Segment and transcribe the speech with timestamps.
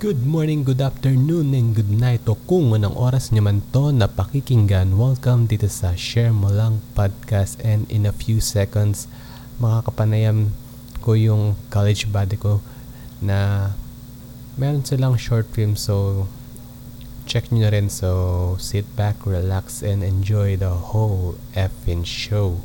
[0.00, 4.08] Good morning, good afternoon, and good night o kung anong oras nyo man to na
[4.08, 4.96] pakikinggan.
[4.96, 9.04] Welcome dito sa Share Mo Lang Podcast and in a few seconds
[9.60, 10.56] makakapanayam
[11.04, 12.64] ko yung college buddy ko
[13.20, 13.76] na
[14.56, 16.24] meron silang short film so
[17.28, 22.56] check nyo na rin so sit back, relax, and enjoy the whole effing show.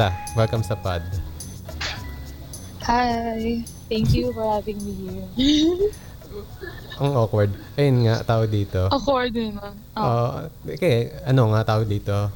[0.00, 0.32] Kumusta?
[0.32, 1.04] Welcome sa pod.
[2.88, 3.60] Hi.
[3.84, 5.28] Thank you for having me here.
[7.04, 7.52] Ang awkward.
[7.76, 8.88] Ayun nga, tao dito.
[8.88, 9.60] Awkward din.
[9.60, 10.00] Oh.
[10.00, 12.32] Oh, okay, ano nga tawag dito?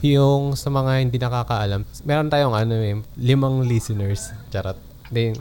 [0.00, 4.32] Yung sa mga hindi nakakaalam, meron tayong ano eh, limang listeners.
[4.48, 4.80] Charot.
[5.12, 5.36] Then,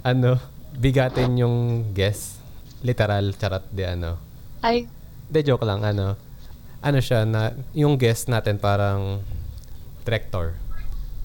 [0.00, 0.40] ano,
[0.80, 2.40] bigatin yung guess.
[2.80, 4.16] Literal, charot di ano.
[4.64, 4.88] Ay,
[5.28, 6.16] De joke lang, ano.
[6.80, 9.20] Ano siya na, yung guest natin parang
[10.06, 10.54] director.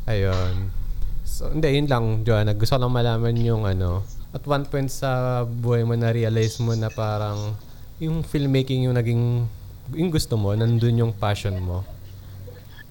[0.09, 0.73] Ayun.
[1.21, 2.57] So, hindi, yun lang, Joanna.
[2.57, 4.01] Gusto lang malaman yung ano,
[4.33, 7.53] at one point sa buhay mo na-realize mo na parang
[8.01, 9.45] yung filmmaking yung naging,
[9.93, 11.85] yung gusto mo, nandun yung passion mo.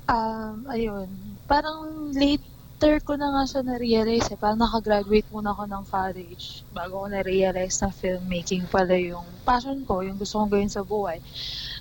[0.07, 1.07] um, ayun.
[1.47, 4.39] Parang later ko na nga siya na-realize eh.
[4.39, 10.03] Parang nakagraduate muna ako ng college bago ko na-realize na filmmaking pala yung passion ko,
[10.03, 11.19] yung gusto kong gawin sa buhay.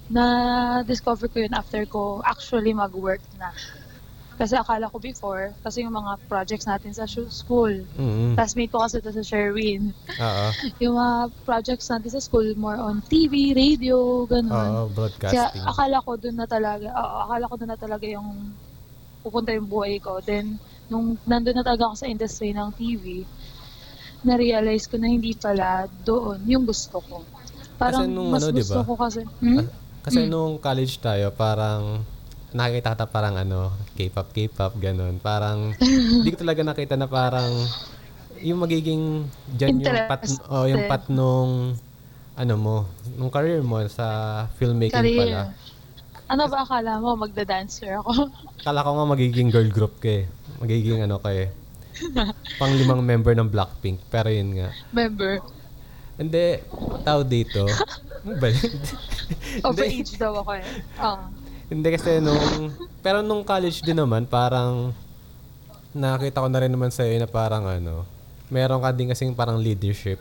[0.10, 3.54] Na-discover ko yun after ko actually mag-work na.
[4.40, 9.04] Kasi akala ko before, kasi yung mga projects natin sa school, Mm classmate ko kasi
[9.04, 9.92] ito sa Sherwin.
[10.16, 10.48] Oo.
[10.88, 14.88] Yung mga projects natin sa school, more on TV, radio, Oo, ganun.
[14.88, 15.60] Kaya broadcasting.
[15.68, 18.30] akala ko doon na talaga, oo, akala ko doon na talaga yung
[19.20, 20.24] pupunta yung buhay ko.
[20.24, 20.56] Then,
[20.88, 23.28] nung nandun na talaga ako sa industry ng TV,
[24.24, 27.28] na-realize ko na hindi pala doon yung gusto ko.
[27.76, 28.88] Parang nung mas ano, gusto diba?
[28.88, 29.68] ko kasi, hmm?
[30.00, 30.30] Kasi Mm.
[30.32, 32.08] nung college tayo, parang
[32.56, 35.20] nakikita kita parang ano, K-pop, K-pop, ganun.
[35.20, 35.76] Parang,
[36.24, 37.52] hindi ko talaga nakita na parang,
[38.40, 39.28] yung magiging,
[39.60, 41.76] dyan yung pat, oh, yung pat nung,
[42.40, 42.76] ano mo,
[43.20, 45.04] nung career mo sa filmmaking pala.
[45.04, 45.52] career.
[46.30, 47.20] Ano ba akala mo?
[47.20, 48.32] Magda-dancer ako.
[48.66, 50.24] Kala ko nga magiging girl group ka eh.
[50.64, 51.52] Magiging ano ka eh.
[52.62, 54.00] Pang limang member ng Blackpink.
[54.08, 54.70] Pero yun nga.
[54.96, 55.44] Member.
[56.16, 56.64] Hindi,
[57.04, 57.68] tao dito.
[58.24, 58.40] Ano?
[59.68, 60.66] Overage daw ako eh.
[61.02, 61.24] Oo.
[61.70, 62.74] Hindi kasi nung...
[63.06, 64.92] Pero nung college din naman, parang...
[65.94, 68.04] Nakita ko na rin naman sa'yo na parang ano...
[68.50, 70.18] Meron ka din kasing parang leadership.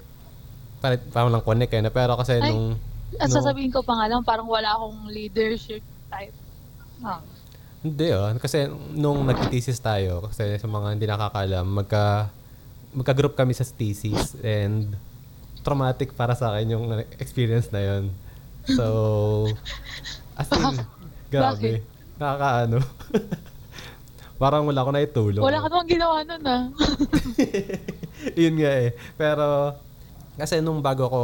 [0.84, 1.80] Parang, parang lang connect eh.
[1.80, 2.76] Na, pero kasi Ay, nung...
[3.16, 5.80] At nung- sasabihin ko pa nga lang, parang wala akong leadership
[6.12, 6.36] type.
[7.00, 7.24] Ah.
[7.80, 8.36] Hindi ah.
[8.36, 12.28] Kasi nung nag-thesis tayo, kasi sa mga hindi nakakaalam, magka...
[12.92, 14.96] Magka-group kami sa thesis and
[15.60, 16.84] traumatic para sa akin yung
[17.20, 18.04] experience na yon.
[18.64, 18.84] So,
[20.36, 20.80] as in,
[21.30, 21.84] grabe.
[22.18, 22.78] Nakakaano.
[24.42, 25.42] Parang wala ko na itulong.
[25.42, 26.62] Wala ka namang ginawa nun ah.
[28.40, 28.90] Yun nga eh.
[29.18, 29.74] Pero,
[30.38, 31.22] kasi nung bago ako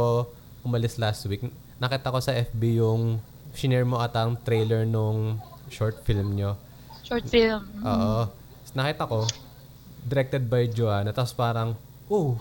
[0.67, 1.47] umalis last week,
[1.79, 3.23] nakita ko sa FB yung
[3.55, 5.39] shinare mo ata ang trailer nung
[5.71, 6.59] short film nyo.
[7.07, 7.63] Short film.
[7.87, 8.27] Oo.
[8.27, 9.19] Tapos nakita ko,
[10.05, 11.15] directed by Joanna.
[11.15, 11.79] Tapos parang,
[12.11, 12.35] oh,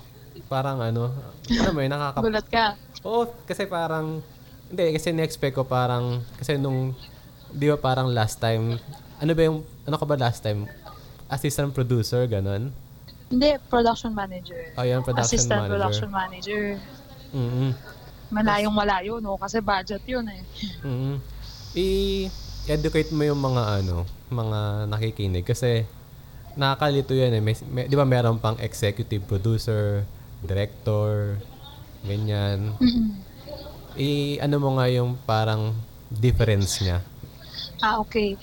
[0.50, 1.14] parang ano,
[1.48, 2.18] ano yun, nakaka...
[2.26, 2.66] Gulat ka.
[3.06, 4.18] Oo, kasi parang,
[4.68, 6.92] hindi, kasi na-expect ko parang, kasi nung,
[7.54, 8.76] di ba parang last time,
[9.22, 10.66] ano ba yung, ano ka ba last time?
[11.30, 12.74] Assistant producer, ganon?
[13.30, 14.74] Hindi, production manager.
[14.76, 15.72] Oh, yan, production Assistant manager.
[15.72, 16.62] production manager.
[17.32, 17.70] Mm-mm.
[18.28, 19.38] Malayong malayo, no?
[19.38, 20.42] Kasi budget yun eh.
[20.82, 21.16] mm
[21.74, 25.82] I-educate mo yung mga ano, mga nakikinig kasi
[26.54, 27.42] nakakalito yan eh.
[27.42, 30.06] May, may- di ba meron pang executive producer,
[30.38, 31.38] director,
[32.06, 32.74] ganyan.
[32.78, 33.18] Mm-mm.
[33.94, 35.74] I ano mo nga yung parang
[36.10, 37.02] difference niya.
[37.82, 38.36] Ah, okay.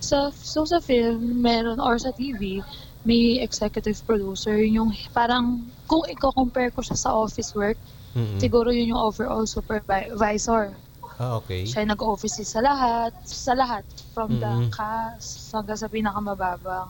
[0.00, 2.62] Sa, so sa film, meron, or sa TV,
[3.04, 4.56] may executive producer.
[4.56, 7.76] Yun Yung parang, kung i-compare ko siya sa office work,
[8.16, 8.38] Mm-mm.
[8.40, 10.72] siguro yun yung overall supervisor.
[11.20, 11.64] Ah, okay.
[11.66, 13.84] Siya nag-office sa lahat, sa lahat,
[14.14, 14.40] from Mm-mm.
[14.40, 16.88] the cast hanggang sa pinakamababang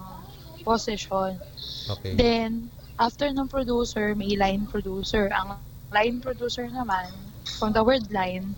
[0.65, 1.39] position.
[1.91, 2.15] Okay.
[2.15, 5.31] Then, after ng producer, may line producer.
[5.35, 7.11] Ang line producer naman,
[7.59, 8.55] from the word line,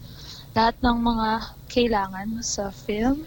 [0.56, 1.28] lahat ng mga
[1.68, 3.24] kailangan sa film,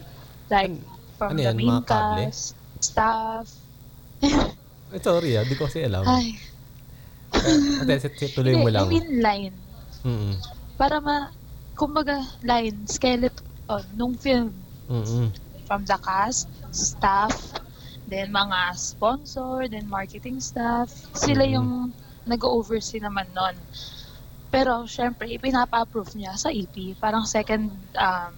[0.50, 0.74] like
[1.18, 3.46] from ano the yan, main cast, staff,
[4.94, 6.06] Eh, sorry ah, di ko kasi alam.
[6.06, 6.38] ay,
[7.82, 8.88] Ate, sit- sit- tuloy mo hindi, I lang.
[8.88, 9.56] mean line.
[10.06, 10.34] Mm-mm.
[10.78, 11.32] Para ma,
[11.74, 14.52] kumbaga, line, skeleton nung film,
[14.88, 15.32] Mm-mm.
[15.66, 17.32] from the cast, staff,
[18.06, 20.88] then mga sponsor, then marketing staff.
[21.16, 21.52] Sila Mhm.
[21.56, 21.70] yung
[22.26, 23.56] nag-oversee naman nun.
[24.50, 26.94] Pero syempre, ipinapa-approve niya sa EP.
[26.98, 28.32] Parang second um,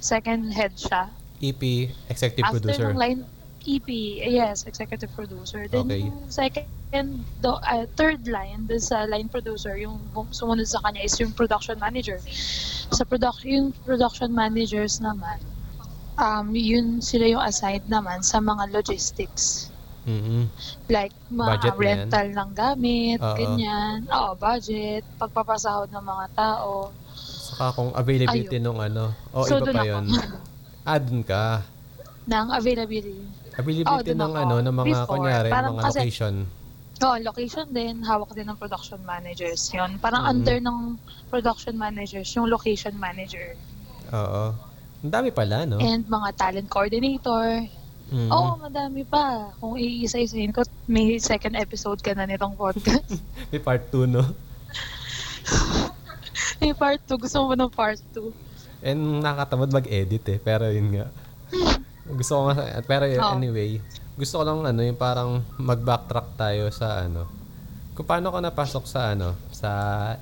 [0.00, 1.08] second head siya.
[1.40, 2.90] EP, executive After producer.
[2.92, 3.20] ng line
[3.64, 3.88] EP,
[4.20, 5.64] yes, executive producer.
[5.68, 6.04] Then Okay.
[6.04, 11.16] yung second, do, uh, third line, dun sa line producer, yung sumunod sa kanya is
[11.16, 12.20] yung production manager.
[12.92, 15.40] Sa production, yung production managers naman,
[16.20, 19.72] um, yun sila yung assigned naman sa mga logistics.
[20.04, 20.52] Mhm.
[20.86, 23.36] Like, mga Budget rental ng gamit, Oo.
[23.36, 24.04] ganyan.
[24.06, 26.92] Oo, budget, pagpapasahod ng mga tao.
[27.16, 29.12] Saka kung availability nung ano.
[29.30, 30.04] O, So, iba pa yun.
[30.82, 31.64] Ah, dun ka.
[32.24, 33.20] ng availability.
[33.54, 34.42] Availability dun ng ako.
[34.42, 36.34] ano, ng mga, Before, kunyari, mga kasi- location.
[36.96, 39.98] Oo, location din, hawak din ng production managers yun.
[39.98, 40.30] Parang Mhm.
[40.30, 40.78] under ng
[41.28, 43.56] production managers, yung location manager.
[44.10, 44.54] Oo.
[45.02, 45.76] Ang dami pala, no?
[45.76, 47.68] And mga talent coordinator.
[48.14, 48.30] Mhm.
[48.30, 49.50] Oo, madami pa.
[49.58, 53.18] Kung iisa-isahin ko, may second episode ka na nitong podcast.
[53.50, 54.22] May part 2, no?
[56.62, 57.18] may part 2.
[57.18, 58.86] Gusto mo ng part 2?
[58.86, 60.38] And nakakatamad mag-edit eh.
[60.38, 61.06] Pero yun nga.
[62.06, 63.32] Gusto ko nga, pero Oo.
[63.34, 63.80] anyway,
[64.14, 67.24] gusto ko lang ano, yung parang mag-backtrack tayo sa ano.
[67.94, 69.70] Kung paano ka napasok sa ano, sa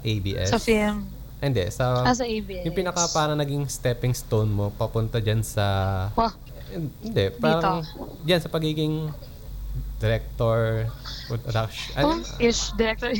[0.01, 0.49] ABS.
[0.49, 1.05] Sa film.
[1.43, 2.63] Hindi, sa, Ah, sa ABS.
[2.63, 6.31] yung pinaka parang naging stepping stone mo papunta dyan sa, Wah,
[6.75, 7.85] hindi, parang
[8.23, 9.13] dyan sa pagiging
[9.97, 10.91] director,
[11.29, 13.15] production, oh, ano, ish, director.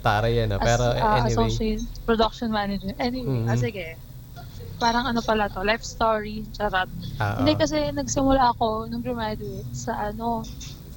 [0.00, 0.58] tara yan ah.
[0.58, 2.90] Pero As- ah, anyway, Associate production manager.
[2.98, 3.46] Anyway, Mhm.
[3.46, 3.94] ah, sige.
[4.76, 6.90] Parang ano pala to, life story, charot.
[7.16, 7.58] ah, Hindi ah.
[7.58, 10.42] kasi nagsimula ako nung graduate sa ano,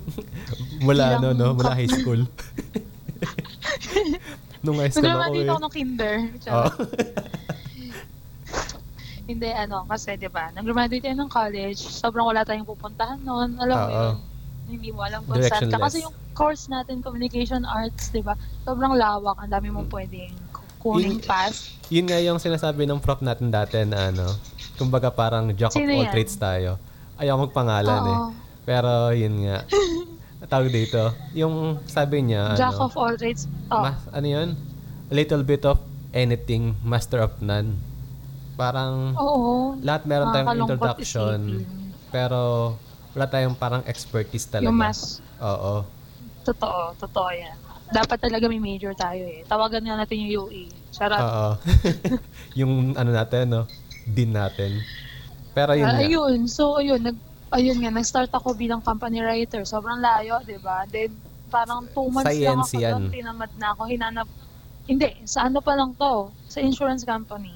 [0.86, 2.26] mula ano, no, mula high school.
[4.64, 5.52] Nung high nung school ako graduate eh.
[5.52, 6.16] ako ng kinder.
[6.24, 6.40] Oo.
[6.40, 6.74] Charot.
[9.24, 13.56] Hindi, ano, kasi di ba, nang graduate tayo ng college, sobrang wala tayong pupuntahan noon.
[13.56, 14.16] Alam mo yun,
[14.68, 15.80] hindi mo alam kung saan ka.
[15.80, 18.36] Kasi yung course natin, communication arts, di ba,
[18.68, 19.40] sobrang lawak.
[19.40, 20.34] Ang dami mong pwedeng
[20.84, 21.72] kuning path.
[21.88, 24.28] Yun nga yung sinasabi ng prof natin dati na ano,
[24.76, 26.12] kumbaga parang jack of all yan?
[26.12, 26.76] trades tayo.
[27.16, 28.18] Ayaw magpangalan eh.
[28.20, 28.30] Oo.
[28.68, 29.64] Pero yun nga.
[30.52, 33.48] Tawag dito, yung sabi niya, Jack ano, of all trades.
[33.72, 34.50] Oh, mas, ano yun?
[35.08, 35.80] A little bit of
[36.12, 37.80] anything, master of none.
[38.64, 39.76] Parang oo.
[39.84, 41.92] lahat meron tayong Nakakalungkot introduction, isipin.
[42.08, 42.40] pero
[43.12, 44.72] wala tayong parang expertise talaga.
[44.72, 45.84] Yung mas, Oo.
[46.48, 47.60] totoo, totoo yan.
[47.92, 49.44] Dapat talaga may major tayo eh.
[49.44, 50.72] Tawagan nga natin yung UE.
[50.90, 51.20] Charot.
[51.20, 51.48] Oo.
[52.60, 53.64] yung ano natin, no?
[54.08, 54.80] Din natin.
[55.52, 56.02] Pero yun Ah, nga.
[56.02, 57.18] ayun, so ayun, nag,
[57.52, 59.62] ayun nga, nag-start ako bilang company writer.
[59.62, 60.88] Sobrang layo, di ba?
[60.88, 61.14] Then,
[61.52, 62.92] parang two months lang Science ako yan.
[62.96, 64.28] doon, tinamad na ako, hinanap,
[64.84, 67.54] hindi, sa ano pa lang to, sa insurance company.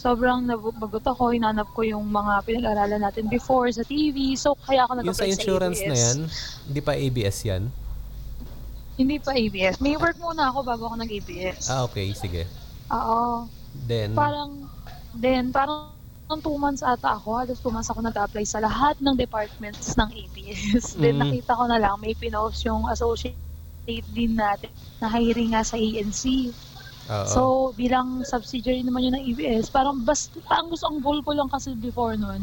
[0.00, 4.96] Sobrang nabagot ako, hinanap ko yung mga pinag-aralan natin before sa TV, so kaya ako
[4.96, 5.84] Yung sa nag-apply insurance ABS.
[5.84, 6.16] na yan,
[6.64, 7.62] hindi pa ABS yan?
[8.96, 9.76] Hindi pa ABS.
[9.78, 11.68] May work muna ako bago ako nag-ABS.
[11.68, 12.12] Ah, okay.
[12.12, 12.48] Sige.
[12.88, 13.44] Oo.
[13.82, 14.68] Then, Parang,
[15.14, 15.92] then, parang
[16.26, 20.08] ng two months ata ako, halos two months ako nag-apply sa lahat ng departments ng
[20.08, 20.94] ABS.
[21.02, 21.22] Then Mm.
[21.22, 23.36] nakita ko na lang, may pinost yung associate
[24.08, 26.52] din natin na hiring nga sa ANC.
[27.10, 27.26] Oo.
[27.26, 27.40] So,
[27.74, 31.74] bilang subsidiary naman yun ng ABS, parang basta, ang gusto, ang goal ko lang kasi
[31.74, 32.38] before nun,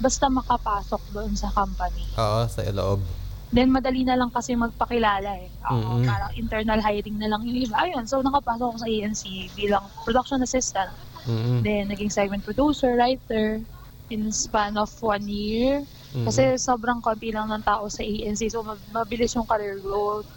[0.00, 2.02] basta makapasok doon sa company.
[2.16, 3.04] oo, sa loob.
[3.48, 5.48] Then, madali na lang kasi magpakilala eh.
[5.72, 6.04] Oo, Mm-mm.
[6.04, 7.80] parang internal hiring na lang yung iba.
[7.80, 9.22] Ayun, so nakapasok ako sa ANC
[9.56, 10.92] bilang production assistant.
[11.24, 11.64] Mm-mm.
[11.64, 13.64] Then, naging segment producer, writer,
[14.08, 15.80] in span of one year.
[16.12, 16.28] Mm-mm.
[16.28, 20.28] Kasi sobrang konti lang ng tao sa ANC, so mab- mabilis yung career growth.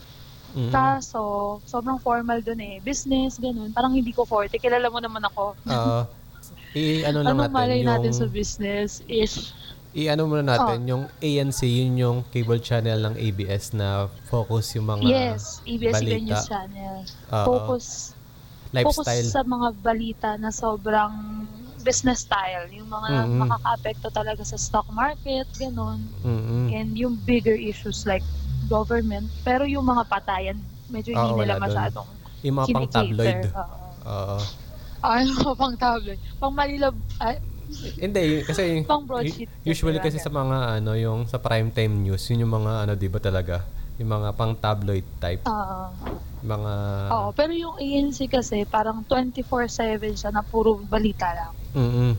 [0.52, 0.72] Mm-mm.
[0.72, 2.84] Kaso, sobrang formal dun eh.
[2.84, 3.72] Business, ganun.
[3.72, 4.60] Parang hindi ko forte.
[4.60, 5.56] Kilala mo naman ako.
[5.56, 6.00] Oo.
[6.72, 7.90] I-ano lang Anong natin malay yung...
[7.92, 9.52] natin sa business-ish?
[9.92, 15.04] I-ano muna natin, yung ANC, yun yung cable channel ng ABS na focus yung mga
[15.04, 16.24] yes, ABS-CBN balita.
[16.24, 16.96] News Channel.
[17.28, 17.48] Oo.
[17.48, 17.86] Focus,
[18.72, 19.28] focus lifestyle.
[19.28, 21.44] sa mga balita na sobrang
[21.84, 22.72] business style.
[22.72, 23.44] Yung mga Mm-mm.
[23.44, 26.08] makaka-apekto talaga sa stock market, ganun.
[26.24, 26.72] Mm-mm.
[26.72, 28.24] and yung bigger issues like
[28.72, 29.28] government.
[29.44, 30.56] Pero yung mga patayan,
[30.88, 31.66] medyo hindi Oo, nila wala dun.
[31.68, 32.08] masyadong
[32.42, 33.28] Yung mga pang tabloid.
[33.36, 33.60] kinikater.
[33.60, 33.78] Oo.
[34.08, 34.38] Oo.
[35.36, 36.20] Mga pang tabloid.
[36.40, 37.36] Pang malilab, ay,
[37.98, 42.44] Hindi, kasi Pang broadsheet u- usually kasi sa mga ano, yung sa primetime news, yun
[42.44, 43.64] yung mga ano, 'di ba talaga?
[43.96, 45.80] Yung mga pang tabloid type, oo.
[46.44, 46.74] mga
[47.08, 49.72] Oo, pero yung ANC kasi parang 24/7
[50.12, 51.52] siya na puro balita lang.
[51.72, 52.14] Mm.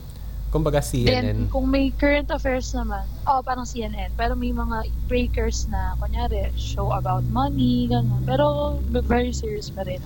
[0.53, 1.09] Kumbaga CNN.
[1.09, 6.53] Then kung may current affairs naman, oh, parang CNN, pero may mga breakers na kunyari
[6.53, 8.21] show about money, ganun.
[8.21, 8.77] Pero
[9.09, 9.97] very serious pa rin.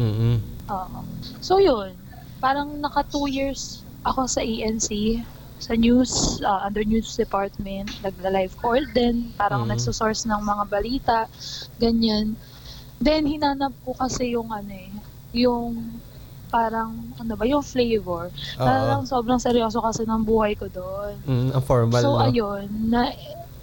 [0.00, 0.40] Mm.
[0.72, 0.98] Oo.
[1.44, 1.92] So yun,
[2.40, 5.20] parang naka two years ako sa ANC.
[5.62, 9.70] sa news, ah, under news department, nagla-live call din, parang Mhm.
[9.70, 11.18] nagsosource ng mga balita,
[11.78, 12.34] ganyan.
[12.98, 14.90] Then, hinanap ko kasi yung ano eh,
[15.30, 16.02] yung
[16.52, 18.28] parang, ano ba, yung flavor.
[18.28, 18.60] Oo.
[18.60, 21.16] Parang sobrang seryoso kasi ng buhay ko doon.
[21.24, 22.20] Mm, ang formal, So, no?
[22.20, 23.08] ayun, na,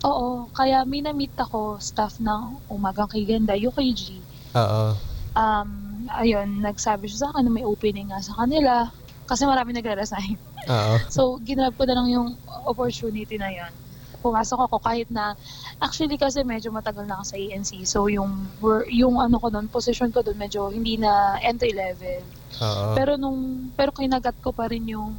[0.02, 4.18] oo, kaya may na-meet ako, staff ng Umagang Kay Ganda, UKG.
[4.58, 4.98] Oo.
[5.38, 5.70] Um,
[6.10, 8.90] ayun, nagsabi siya sa akin na may opening nga sa kanila
[9.30, 10.36] kasi marami nagre-resign.
[10.66, 10.94] Oo.
[11.14, 12.34] So, ginrab ko na lang yung
[12.66, 13.72] opportunity na yun.
[14.20, 15.32] Pumasok ako kahit na,
[15.80, 17.72] actually kasi medyo matagal na ako sa ANC.
[17.86, 22.20] So, yung, wor- yung ano ko doon, position ko doon medyo hindi na entry level.
[22.58, 22.98] Oo.
[22.98, 25.14] Pero nung, pero kinagat ko pa rin yung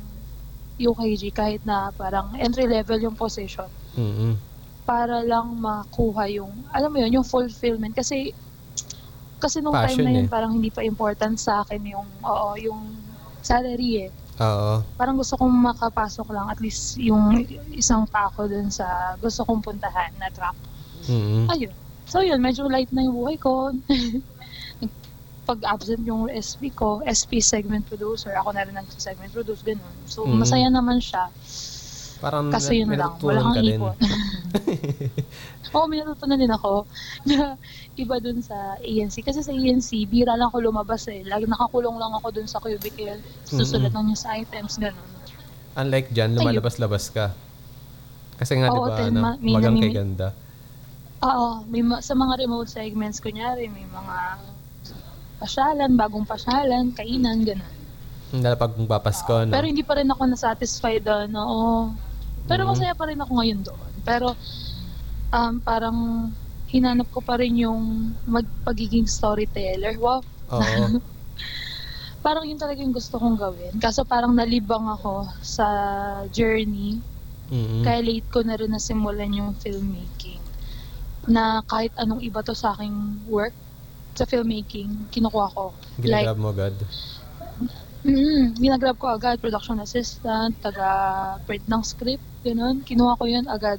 [0.81, 4.33] UKG kahit na parang entry level yung position Mm-mm.
[4.89, 7.93] para lang makuha yung, alam mo yun, yung fulfillment.
[7.93, 8.33] Kasi,
[9.39, 10.33] kasi nung Passion time na yun, eh.
[10.33, 12.81] parang hindi pa important sa akin yung, oo, yung
[13.45, 14.11] salary eh.
[14.41, 14.81] Oo.
[14.97, 17.45] Parang gusto kong makapasok lang at least yung
[17.77, 20.57] isang pako dun sa gusto kong puntahan na track.
[21.09, 21.45] Mm-mm.
[21.53, 21.77] Ayun.
[22.09, 23.71] So yun, medyo light na yung buhay ko.
[25.43, 29.95] Pag-absent yung SP ko, SP segment producer, ako na rin nag-segment produce, ganun.
[30.05, 30.39] So, Mhm.
[30.39, 31.27] masaya naman siya.
[32.21, 33.97] Parang Kasi yun lang, wala kang ka ipon.
[35.73, 36.85] Oo, may natutunan din ako
[37.25, 37.55] na
[38.03, 39.23] iba dun sa ANC.
[39.23, 41.23] Kasi sa ANC, bira lang ako lumabas eh.
[41.23, 43.17] Lagi nakakulong lang ako dun sa cubicle,
[43.47, 45.09] susulat ng news items, ganun.
[45.73, 47.33] Unlike dyan, lumalabas-labas ka.
[48.37, 50.35] Kasi nga, di ba, ano, ma- magang kay ganda.
[51.21, 54.17] Oo, may ma- sa mga remote segments, kunyari, may mga
[55.41, 57.73] pasyalan, bagong pasyalan, kainan, ganun.
[58.31, 59.51] Lalo pag papasko, no?
[59.51, 61.91] Pero hindi pa rin ako nasatisfied doon, oo.
[62.47, 62.69] Pero Mhm.
[62.71, 63.93] masaya pa rin ako ngayon doon.
[64.05, 64.29] Pero
[65.33, 65.99] um, parang
[66.71, 69.99] hinanap ko pa rin yung mag pagiging storyteller.
[69.99, 70.85] Wow, Oo.
[72.25, 73.75] parang yun talaga yung gusto kong gawin.
[73.81, 75.67] Kaso parang nalibang ako sa
[76.31, 77.01] journey.
[77.51, 77.83] Mm-mm.
[77.83, 80.39] Kaya late ko na rin nasimulan yung filmmaking.
[81.27, 82.95] Na kahit anong iba to sa aking
[83.27, 83.57] work
[84.15, 85.73] sa filmmaking, kinukuha ko.
[86.03, 86.75] Like, Ginagrab mo agad.
[88.01, 92.81] Mm, ginagrab ko agad, production assistant, taga-print ng script, gano'n.
[92.81, 93.77] Kinuha ko yun agad.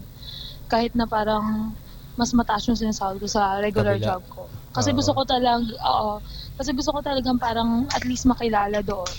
[0.69, 1.73] Kahit na parang
[2.13, 4.07] mas mataas yung sinasahod ko sa regular Kabila.
[4.13, 4.45] job ko.
[4.71, 4.97] Kasi Oo.
[5.01, 6.21] gusto ko talagang, oo,
[6.55, 9.09] kasi gusto ko talagang parang at least makilala doon.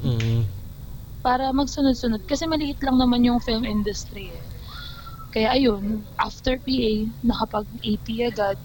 [0.00, 0.42] Mm-mm.
[1.20, 2.24] Para magsunod-sunod.
[2.24, 4.42] Kasi maliit lang naman yung film industry eh.
[5.28, 8.56] Kaya ayun, after PA, nakapag-AP agad,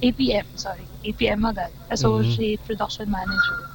[0.00, 3.68] APM, sorry, APM agad, Associate Production Manager.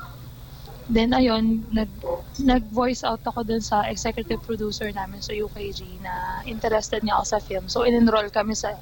[0.85, 1.89] Then ayun, nag
[2.37, 7.39] nag-voice out ako dun sa executive producer namin sa UKG na interested niya ako sa
[7.41, 7.65] film.
[7.65, 8.77] So in-enroll kami sa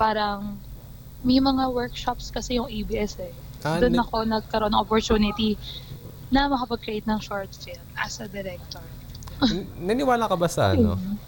[0.00, 0.56] parang
[1.20, 3.34] may mga workshops kasi yung ABS eh.
[3.66, 5.58] Ah, Doon ako nagkaroon ng opportunity
[6.30, 8.84] na makapag-create ng short film as a director.
[9.44, 10.96] N- Naniwala ka ba sa ano?
[10.96, 11.18] Yun.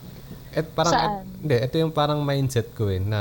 [0.50, 1.25] Et parang Saan?
[1.44, 3.20] hindi, ito yung parang mindset ko eh na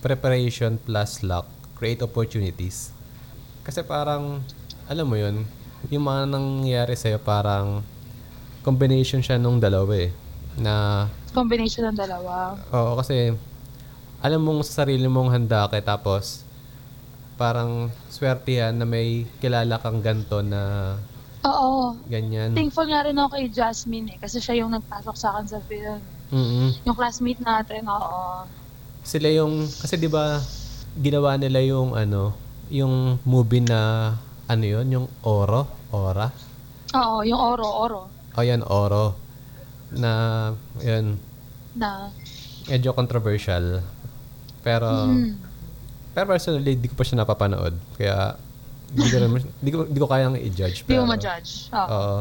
[0.00, 2.92] preparation plus luck create opportunities.
[3.64, 4.44] Kasi parang
[4.84, 5.48] alam mo yun,
[5.88, 7.80] yung mga nangyayari sa'yo parang
[8.60, 10.12] combination siya nung dalawa eh.
[10.60, 12.58] Na Combination ng dalawa.
[12.74, 13.32] Oo, kasi
[14.20, 16.44] alam mong sa sarili mong handa ka tapos
[17.40, 20.92] parang swerte yan na may kilala kang ganto na
[21.40, 21.96] Oo.
[22.04, 22.52] ganyan.
[22.52, 24.18] Thankful nga rin ako kay Jasmine eh.
[24.20, 26.04] Kasi siya yung nagpasok sa akin sa film.
[26.28, 28.44] mm Yung classmate natin, oo.
[29.00, 30.38] Sila yung, kasi di ba
[30.96, 32.34] ginawa nila yung ano,
[32.68, 34.12] yung movie na
[34.46, 36.30] ano yun, yung Oro, Ora.
[36.90, 38.00] Oo, yung Oro, Oro.
[38.34, 39.14] O yan, Oro.
[39.90, 40.10] Na,
[40.78, 41.18] yun,
[41.70, 42.10] Na,
[42.66, 43.82] medyo controversial.
[44.60, 45.34] Pero, mm,
[46.12, 47.74] pero personally, di ko pa siya napapanood.
[47.94, 48.34] Kaya,
[48.90, 50.82] di ko, naman, di ko, di ko kayang i-judge.
[50.82, 51.70] di mo pero- ma-judge.
[51.70, 51.86] Oo.
[51.88, 52.18] Oo.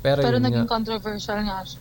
[0.00, 1.80] Pero, Pero yun naging nga, controversial nga siya.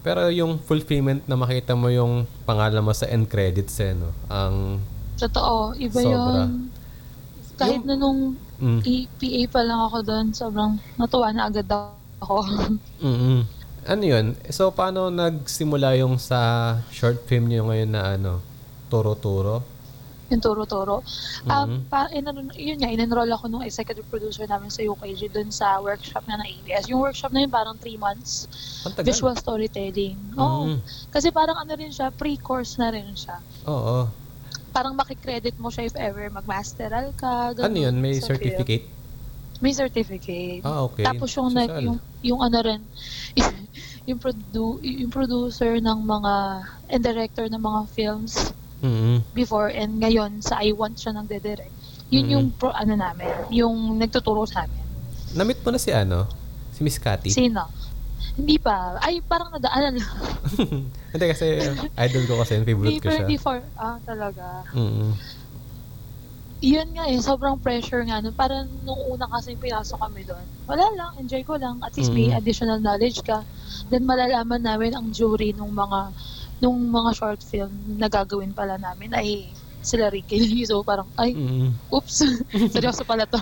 [0.00, 4.10] Pero yung fulfillment na makita mo yung pangalan mo sa end credits eh, no?
[4.32, 4.80] Ang,
[5.20, 6.16] Totoo, iba Sobra.
[6.16, 6.72] yun.
[7.60, 8.20] Kahit Yung- na nung
[8.56, 12.36] mm, EPA pa lang ako doon, sobrang natuwa na agad ako.
[13.04, 13.40] mm
[13.80, 14.36] Ano yun?
[14.52, 18.44] So, paano nagsimula yung sa short film niyo ngayon na ano,
[18.92, 19.64] Turo-Turo?
[20.30, 21.02] Yung turo-turo.
[21.44, 21.50] Mhm.
[21.50, 25.82] Um, pa, in, yun nga, in-enroll ako nung executive producer namin sa UKG doon sa
[25.82, 26.86] workshop na ng ABS.
[26.86, 28.46] Yung workshop na yun parang 3 months.
[28.86, 29.10] Ang tagal.
[29.10, 30.16] Visual storytelling.
[30.38, 30.78] Oo.
[30.78, 30.78] Mhm.
[31.10, 33.42] Kasi parang ano rin siya, pre-course na rin siya.
[33.66, 34.06] Oo.
[34.70, 37.50] Parang makikredit mo siya if ever mag-masteral ka.
[37.58, 37.96] Ano ganun, yun?
[37.98, 38.86] May certificate?
[39.60, 40.64] May certificate.
[40.64, 41.04] Ah, okay.
[41.04, 42.80] Tapos yung, nag, yung, yung ano rin,
[44.08, 46.34] yung, produ, yung producer ng mga,
[46.88, 49.28] and director ng mga films Mhm.
[49.30, 51.68] before and ngayon sa I Want siya nang direct
[52.08, 52.32] Yun Mhm.
[52.32, 54.82] yung pro, ano namin, yung nagtuturo sa amin.
[55.30, 56.26] Na-meet mo na si ano?
[56.70, 57.30] Si Miss Cathy?
[57.30, 57.70] Sino?
[58.34, 58.98] Hindi pa.
[58.98, 60.14] Ay, parang nadaanan lang.
[61.14, 61.46] Hindi kasi
[61.94, 63.26] idol ko kasi, favorite ko siya.
[63.26, 64.66] Before, ah, talaga.
[64.72, 65.14] Mm.
[66.60, 68.34] Yun nga eh, sobrang pressure nga nun.
[68.34, 71.80] Parang nung una kasi pinasok kami doon, wala lang, enjoy ko lang.
[71.80, 72.36] At least may Mm.
[72.36, 73.40] additional knowledge ka.
[73.86, 76.12] Then malalaman namin ang jury nung mga
[76.60, 79.48] nung mga short film na gagawin pala namin ay
[79.80, 80.36] sila Ricky.
[80.62, 81.72] So parang, ay, Mm.
[81.88, 82.20] oops,
[82.72, 83.40] seryoso pala to.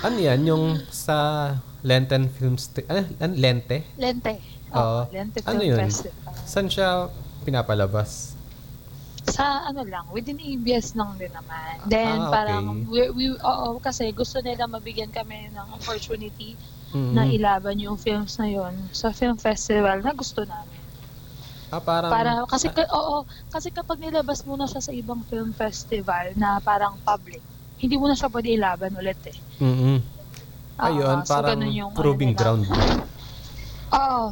[0.00, 0.44] Ano yan?
[0.44, 1.48] Yung sa
[1.80, 3.32] Lenten Film St- ano, ano?
[3.34, 3.88] Lente?
[3.96, 4.36] Lente.
[4.70, 5.00] Oo.
[5.00, 5.80] Oo, Lente Ano Film yun?
[5.80, 6.32] Festival.
[6.44, 7.08] Saan siya
[7.42, 8.36] pinapalabas?
[9.24, 11.80] Sa ano lang, within ABS lang din naman.
[11.86, 12.32] Then Ah, okay.
[12.34, 16.52] parang, we, we, oo, kasi gusto nila mabigyan kami ng opportunity
[16.92, 17.10] Mm.
[17.10, 20.73] na ilaban yung films na yon sa film festival na gusto namin.
[21.74, 22.10] Ah, parang...
[22.14, 26.62] Para kasi ka, oo, kasi kapag nilabas mo na siya sa ibang film festival na
[26.62, 27.42] parang public,
[27.82, 29.34] hindi mo na siya pwede ilaban ulit eh.
[29.58, 29.98] Mm-mm.
[29.98, 32.38] Oo, Ayun, so parang yung ano proving nila.
[32.38, 32.62] ground.
[33.90, 34.24] Oo.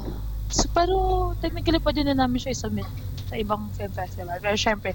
[0.52, 0.96] So, pero
[1.42, 2.86] technically pwede na namin siya isubmit
[3.26, 4.38] sa ibang film festival.
[4.38, 4.94] Pero syempre,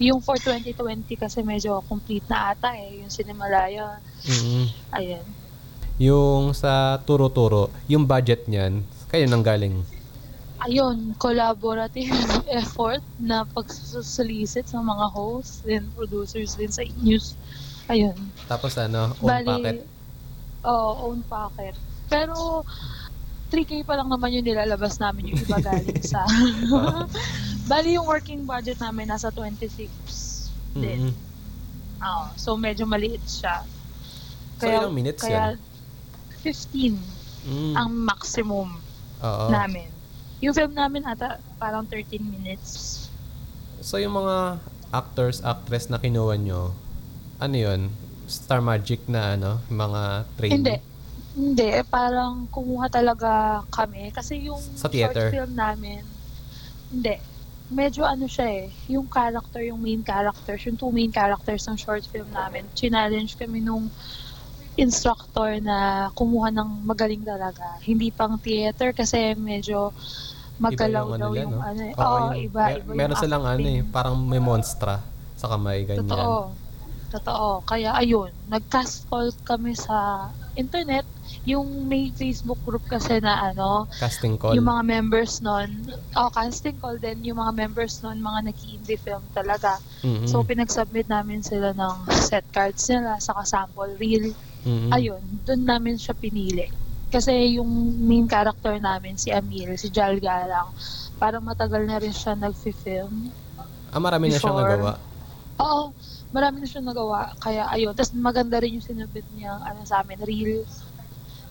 [0.00, 4.00] yung for 2020 kasi medyo complete na ata eh, yung Cinemalaya.
[4.24, 4.64] Mm-mm.
[4.96, 5.26] Ayan.
[6.00, 9.84] Yung sa Turo-Turo, yung budget niyan, kayo nang galing.
[10.64, 12.08] Ayun, collaborative
[12.60, 17.36] effort na pagsusolicit sa mga hosts and producers din sa news.
[17.92, 18.16] Ayun.
[18.48, 19.84] Tapos ano, own packet.
[20.64, 21.76] Oo, own packet.
[22.08, 22.64] Pero
[23.52, 26.24] 3K pa lang naman yung nilalabas namin yung iba galing sa...
[27.70, 29.88] Bali yung working budget namin nasa 26
[30.80, 31.12] din.
[31.12, 31.14] Mm-mm.
[32.00, 33.64] Oo, so medyo maliit siya.
[34.60, 36.96] So, ilang minutes kaya yan?
[36.96, 37.76] 15 Mm.
[37.76, 38.72] ang maximum
[39.20, 39.46] Oo.
[39.52, 39.84] namin.
[40.44, 43.00] Yung film namin ata parang 13 minutes.
[43.80, 44.60] So, yung mga
[44.92, 46.76] actors, actress na kinuha nyo,
[47.40, 47.88] ano yun?
[48.28, 49.60] Star Magic na ano?
[49.72, 50.00] Mga
[50.36, 50.56] trainee?
[50.60, 50.76] Hindi.
[51.34, 54.12] Hindi, parang kumuha talaga kami.
[54.12, 55.32] Kasi yung Sa theater?
[55.32, 56.04] short film namin,
[56.92, 57.16] hindi.
[57.72, 62.04] Medyo ano siya eh, yung character, yung main characters, yung two main characters ng short
[62.06, 63.88] film namin, challenge kami nung
[64.76, 67.78] instructor na kumuha ng magaling talaga.
[67.82, 69.90] Hindi pang theater kasi medyo
[70.56, 71.60] magalaw Iba yung daw ano yung no?
[71.60, 71.92] ano eh.
[71.94, 75.02] Oo, yung- iba, mer- iba Meron silang ano eh, parang may monstra
[75.34, 76.06] sa kamay, ganyan.
[76.06, 76.38] Totoo.
[77.10, 77.62] Totoo.
[77.62, 81.06] Kaya ayun, nag-cast call kami sa internet.
[81.46, 84.50] Yung may Facebook group kasi na ano, Casting call.
[84.50, 89.22] yung mga members nun, oh, casting call din, yung mga members nun, mga nag-indie film
[89.30, 89.78] talaga.
[90.02, 90.26] Mm-mm.
[90.26, 94.34] So, pinag-submit namin sila ng set cards nila, saka sample reel.
[94.66, 94.90] Mm-mm.
[94.90, 96.66] Ayun, doon namin siya pinili.
[97.14, 97.70] Kasi yung
[98.02, 100.74] main character namin, si Amir, si Jal Galang,
[101.14, 103.30] parang matagal na rin siya nag-film.
[103.94, 104.66] Ah, marami na siyang before.
[104.66, 104.92] nagawa.
[105.62, 105.94] Oo,
[106.34, 107.30] marami na siyang nagawa.
[107.38, 110.66] Kaya ayun, tapos maganda rin yung sinubit niya ano, sa amin, reel,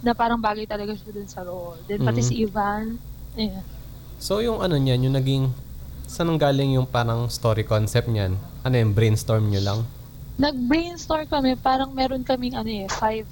[0.03, 1.79] na parang bagay talaga siya dun sa role.
[1.87, 2.27] Then pati Mhm.
[2.27, 2.99] si Ivan,
[3.39, 3.63] ayun.
[4.19, 5.43] So, yung ano niyan, yung naging,
[6.03, 8.35] saan ang galing yung parang story concept niyan?
[8.67, 9.79] Ano yung brainstorm nyo lang?
[10.35, 13.23] Nag-brainstorm kami, parang meron kaming ano eh, five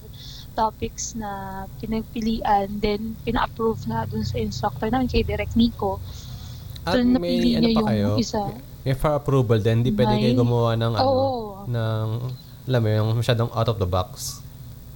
[0.54, 5.98] topics na pinagpilian, then pina-approve na dun sa instructor namin, kay Direk Nico.
[6.84, 8.10] At Dun may napili ano niya pa yung kayo?
[8.18, 8.42] isa.
[8.82, 11.40] May for approval din, di pwede kayo gumawa ng ano, Oo.
[11.70, 12.08] ng,
[12.66, 14.42] alam mo yung masyadong out of the box.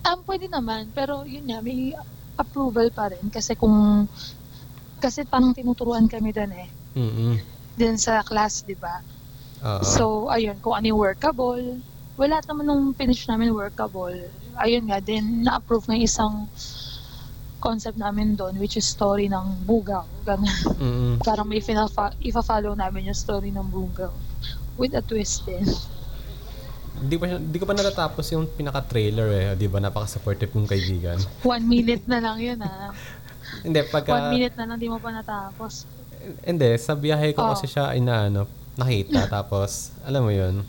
[0.05, 1.93] Um, pwede naman, pero yun nga, may
[2.37, 3.25] approval pa rin.
[3.29, 4.05] Kasi kung,
[4.97, 6.69] kasi parang tinuturuan kami dun eh.
[6.97, 7.37] Mm-mm.
[7.77, 9.01] Din sa class, di ba?
[9.61, 9.83] Oo.
[9.85, 11.77] So, ayun, kung ano yung workable.
[12.15, 14.15] Wala naman nung finish namin workable.
[14.55, 16.47] Ayun nga, then na-approve ng isang
[17.57, 20.05] concept namin doon, which is story ng Bugaw.
[20.23, 20.47] Ganun.
[20.77, 21.13] Mm-mm.
[21.27, 24.13] Parang may fina- ifa-follow namin yung story ng Bugaw.
[24.75, 25.65] With a twist din.
[26.95, 29.45] Di, pa, siya- di ko pa natatapos yung pinaka-trailer eh.
[29.55, 29.83] Di ba?
[29.83, 31.19] Napaka-supportive kong kaibigan.
[31.43, 32.95] One minute na lang yun ah.
[33.65, 34.13] Hindi, pagka...
[34.13, 35.83] One minute na lang, di mo pa natapos.
[36.41, 37.51] Hindi, sa biyahe ko Oh.
[37.51, 39.27] kasi siya inaano, nakita.
[39.27, 40.63] tapos, alam mo yun,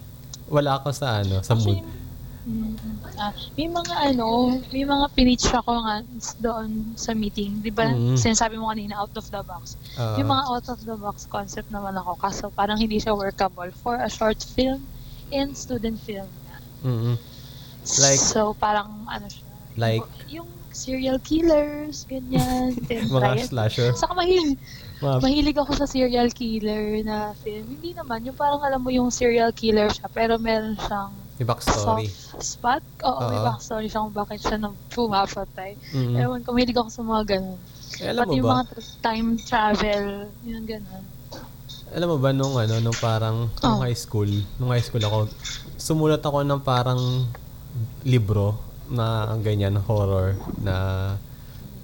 [0.49, 1.83] wala ako sa ano, sa mood.
[2.47, 2.79] Mm,
[3.17, 4.27] ah, may mga ano,
[4.71, 5.99] may mga pinitch ako nga
[6.39, 7.59] doon sa meeting.
[7.59, 8.15] Di ba, Mm.
[8.15, 9.75] sinasabi mo kanina, out of the box.
[9.97, 10.15] Oo.
[10.17, 13.97] yung mga out of the box concept naman ako kaso parang hindi siya workable for
[13.97, 14.87] a short film
[15.29, 16.57] and student film na.
[16.85, 17.15] Mm-mm.
[17.97, 19.43] Like- so parang ano siya
[19.77, 20.07] Like?
[20.29, 22.79] yung serial killers ganyan
[23.11, 23.49] Mga riot.
[23.49, 23.91] slasher.
[23.93, 24.55] saka mahilig
[24.97, 29.11] Mga, mahilig ako sa serial killer na film hindi naman yung parang alam mo yung
[29.11, 32.09] serial killer siya pero meron siyang may backstory.
[32.09, 33.47] soft spot oo may Oo.
[33.47, 36.17] backstory siya kung bakit siya nang pumapatay Mm-mm.
[36.17, 37.61] ewan ko mahilig ako sa mga ganun
[37.97, 38.55] Eh, alam pati mo yung ba?
[38.55, 38.65] mga
[39.01, 40.05] time travel
[40.43, 41.05] yung ganun
[41.89, 43.81] Alam mo ba nung ano, nung parang nung Oh.
[43.81, 45.31] high school, nung high school ako,
[45.77, 46.99] sumulat ako ng parang
[48.03, 50.75] libro na ang ganyan horror na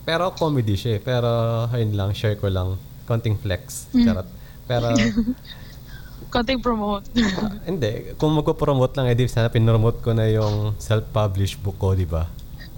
[0.02, 1.00] Pero comedy siya eh.
[1.00, 1.30] Pero
[1.68, 2.74] ayun lang, share ko lang.
[3.12, 3.92] Konting flex.
[3.92, 4.04] Mm.
[4.08, 4.28] Charot.
[4.64, 4.86] Pero
[6.32, 7.04] Konting promote.
[7.20, 8.16] ah, hindi.
[8.16, 12.24] Kung magpo-promote lang, edi sana pinromote ko na yung self-published book ko, di ba?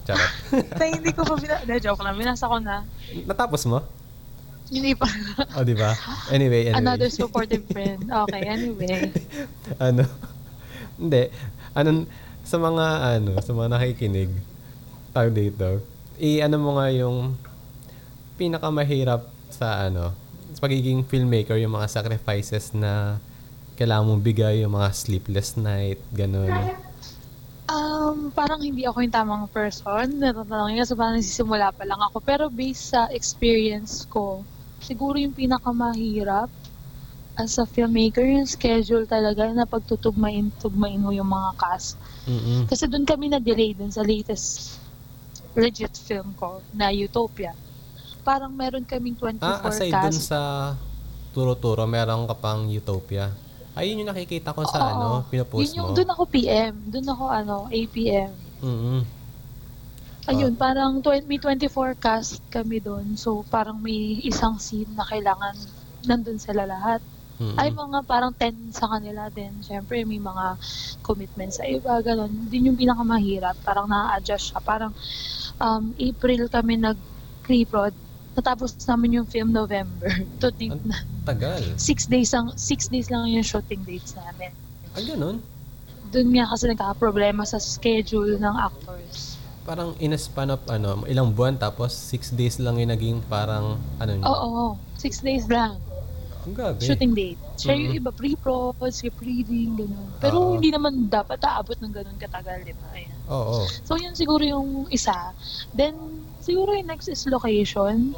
[0.03, 0.33] Charot.
[0.79, 1.79] Tay, hindi ko pa binasa.
[1.79, 2.19] joke lang.
[2.19, 2.83] Binasa ko na.
[3.23, 3.79] Natapos mo?
[4.75, 5.07] Hindi pa.
[5.55, 5.95] O, di ba?
[6.35, 6.83] Anyway, anyway.
[6.83, 8.11] Another supportive friend.
[8.11, 9.15] Okay, anyway.
[9.79, 10.03] ano?
[10.99, 11.31] Hindi.
[11.79, 12.11] Ano,
[12.43, 12.87] sa mga,
[13.23, 14.33] ano, sa mga nakikinig,
[15.15, 15.79] tawag dito,
[16.19, 17.39] i-ano mo nga yung
[18.35, 20.24] pinakamahirap sa, ano,
[20.55, 23.19] sa pagiging filmmaker, yung mga sacrifices na
[23.75, 26.55] kailangan mong bigay, yung mga sleepless night, ganun.
[27.67, 30.23] Um, parang hindi ako yung tamang person.
[30.23, 30.87] Natatanong yun.
[30.87, 32.23] So, parang nagsisimula pa lang ako.
[32.23, 34.47] Pero based sa experience ko,
[34.79, 36.47] siguro yung pinakamahirap
[37.35, 41.99] as a filmmaker, yung schedule talaga na pagtutugmain-tugmain mo yung mga cast.
[42.31, 42.71] Mm-mm.
[42.71, 44.79] Kasi doon kami na-delay dun sa latest
[45.55, 47.55] legit film ko na Utopia.
[48.25, 50.33] Parang meron kaming 24 Ah, aside dun cast.
[50.33, 50.41] sa
[51.31, 53.29] turo-turo, meron ka pang Utopia.
[53.75, 54.89] Ayun yung nakikita ko sa, Oo.
[54.89, 55.95] ano, pinopost Yun yung, mo.
[55.95, 56.75] doon ako PM.
[56.89, 58.33] Doon ako, ano, APM.
[58.61, 59.01] Mm-mm.
[60.25, 63.13] Ayun, parang tw- may 24 cast kami doon.
[63.15, 65.53] So, parang may isang scene na kailangan
[66.03, 67.05] nandun sila lahat.
[67.35, 67.59] Mm-mm.
[67.59, 69.53] Ay, mga parang 10 sa kanila din.
[69.61, 70.55] Siyempre, may mga
[71.03, 72.31] commitments sa iba, ganun.
[72.47, 73.59] Din yung pinakamahirap.
[73.61, 74.63] Parang na-adjust siya.
[74.63, 74.95] Parang
[75.59, 77.93] um, April kami nag-pre-prod.
[78.35, 80.11] Natapos namin yung film November.
[80.43, 80.99] Tuting Ang- na.
[81.25, 81.63] Tagal.
[81.81, 84.53] Six days, lang, six days lang yung shooting dates namin.
[84.93, 85.41] Ah, ganun?
[86.13, 89.41] Doon nga kasi nagkaka-problema sa schedule ng actors.
[89.65, 93.81] Parang in a span of ano, ilang buwan tapos six days lang yung naging parang
[93.97, 94.27] ano niya.
[94.29, 95.81] Oo, six days lang.
[96.45, 96.85] Ang gabi.
[96.85, 97.41] shooting date.
[97.57, 98.01] Siya yung Mhm.
[98.05, 100.09] iba, pre-prod, script reading, gano'n.
[100.21, 100.53] Pero Oo.
[100.53, 102.89] hindi naman dapat aabot ng gano'n katagal, di ba?
[102.93, 103.19] Ayan.
[103.31, 103.65] Oo.
[103.83, 105.33] So, yun siguro yung isa.
[105.73, 105.97] Then,
[106.37, 108.13] siguro yung next is location.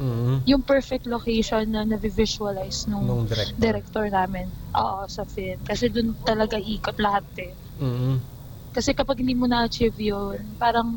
[0.00, 3.60] mm Yung perfect location na na-visualize nung, Nung director.
[3.60, 4.48] director namin.
[4.72, 5.60] Oo, sa film.
[5.62, 7.52] Kasi dun talaga ikot lahat eh.
[7.76, 8.16] mm
[8.72, 10.96] Kasi kapag hindi mo na-achieve yun, parang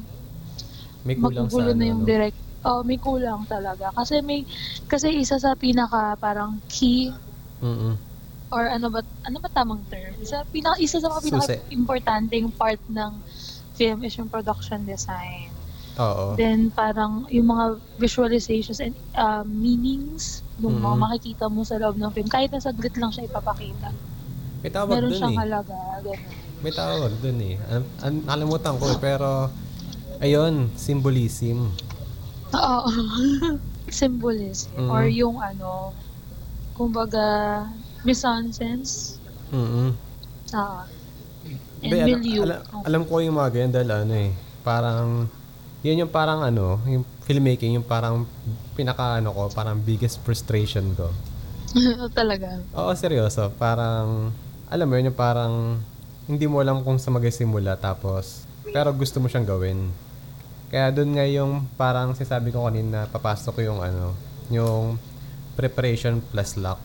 [1.03, 1.77] May magugulo ano.
[1.77, 2.07] na yung no?
[2.07, 2.44] direct.
[2.65, 3.93] Oh, may kulang talaga.
[3.93, 4.41] Kasi may,
[4.85, 7.13] kasi isa sa pinaka parang key
[7.61, 7.93] Mm-mm.
[8.49, 10.17] or ano ba ano ba tamang term?
[10.17, 13.11] Isa pinaka isa sa mga pinaka importanteng part ng
[13.73, 15.53] film is yung production design.
[15.95, 16.33] Oo.
[16.33, 21.03] Then parang yung mga visualizations and uh, meanings ng mga Mhm.
[21.05, 23.93] makikita mo sa loob ng film kahit na saglit lang siya ipapakita.
[24.59, 25.39] May tawag Meron dun siyang eh.
[25.39, 26.33] halaga, ganun.
[26.59, 27.55] May tawag dun eh.
[27.69, 29.29] An- an- nakalimutan ko eh, pero
[30.17, 31.69] ayun, symbolism.
[32.51, 32.89] Oo.
[33.89, 34.89] Symbolism Mhm.
[34.89, 35.93] or yung ano
[36.73, 37.23] kumbaga
[38.03, 38.83] mise-en-scène.
[39.49, 39.89] mm
[40.51, 40.85] Ah.
[41.81, 42.41] and Be, alam, milieu.
[42.43, 44.31] alam, alam ko yung mga ganyan dahil ano eh,
[44.61, 45.07] parang,
[45.81, 48.25] yun yung parang ano, yung filmmaking, yung parang
[48.73, 51.09] pinaka ano ko, parang biggest frustration ko.
[52.17, 52.61] Talaga.
[52.73, 53.53] Oo, seryoso.
[53.53, 54.31] Parang,
[54.65, 55.77] alam mo yun, yung parang,
[56.25, 59.89] hindi mo alam kung sa magsimula tapos, pero gusto mo siyang gawin.
[60.69, 64.17] Kaya doon nga yung parang sinasabi ko kanina, papasok yung ano,
[64.49, 64.97] yung
[65.55, 66.81] preparation plus luck.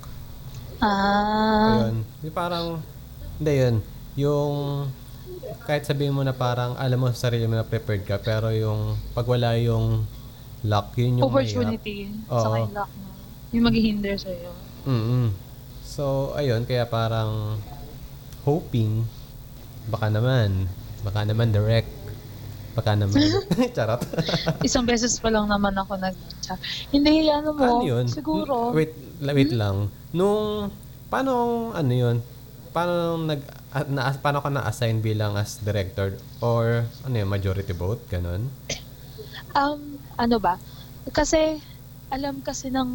[0.80, 1.84] Ah.
[1.84, 1.96] Ayun.
[2.24, 2.66] Yung parang,
[3.36, 3.76] hindi yun.
[4.16, 4.54] Yung,
[5.68, 8.96] kahit sabihin mo na parang, alam mo sa sarili mo na prepared ka, pero yung,
[9.12, 10.08] pag wala yung
[10.64, 12.40] luck, yun yung opportunity Oo.
[12.40, 13.08] sa kind luck mo.
[13.50, 14.50] Yung maghihinder sa'yo.
[14.88, 15.28] mm
[15.90, 17.58] So, ayun, kaya parang
[18.46, 19.04] hoping,
[19.90, 20.70] baka naman,
[21.02, 21.90] baka naman direct,
[22.74, 23.18] baka naman,
[23.76, 24.02] charot.
[24.66, 26.16] Isang beses pa lang naman ako nag
[26.90, 28.06] Hindi, ano mo, ano yun?
[28.11, 28.74] siguro.
[28.74, 29.90] Wait, wait lang.
[30.11, 30.70] Nung,
[31.11, 32.16] paano, ano yun?
[32.70, 33.40] Paano nag,
[33.74, 36.18] ah, na, paano ka na-assign bilang as director?
[36.42, 38.02] Or, ano yun, majority vote?
[38.11, 38.50] Ganon?
[39.54, 40.59] Um, ano ba?
[41.11, 41.59] Kasi,
[42.11, 42.90] alam kasi ng,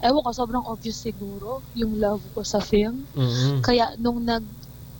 [0.00, 3.04] ewan ko, sobrang obvious siguro yung love ko sa film.
[3.12, 4.44] mm Kaya nung nag,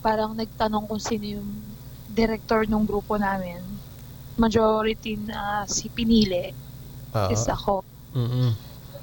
[0.04, 1.48] parang nagtanong kung sino yung
[2.12, 3.60] director ng grupo namin,
[4.38, 6.54] majority na si Pinili
[7.12, 7.28] Oo.
[7.28, 7.82] is ako.
[8.14, 8.54] Mm-mm.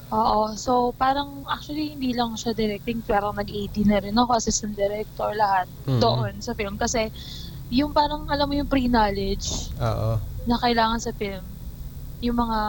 [0.10, 0.56] Oo.
[0.56, 5.68] So, parang actually hindi lang siya directing, pero nag-AD na rin ako, assistant director, lahat
[5.86, 6.00] Mhm.
[6.00, 6.80] doon sa film.
[6.80, 7.12] Kasi,
[7.70, 10.18] yung parang, alam mo yung pre-knowledge Oo.
[10.46, 11.44] na kailangan sa film,
[12.22, 12.60] yung mga,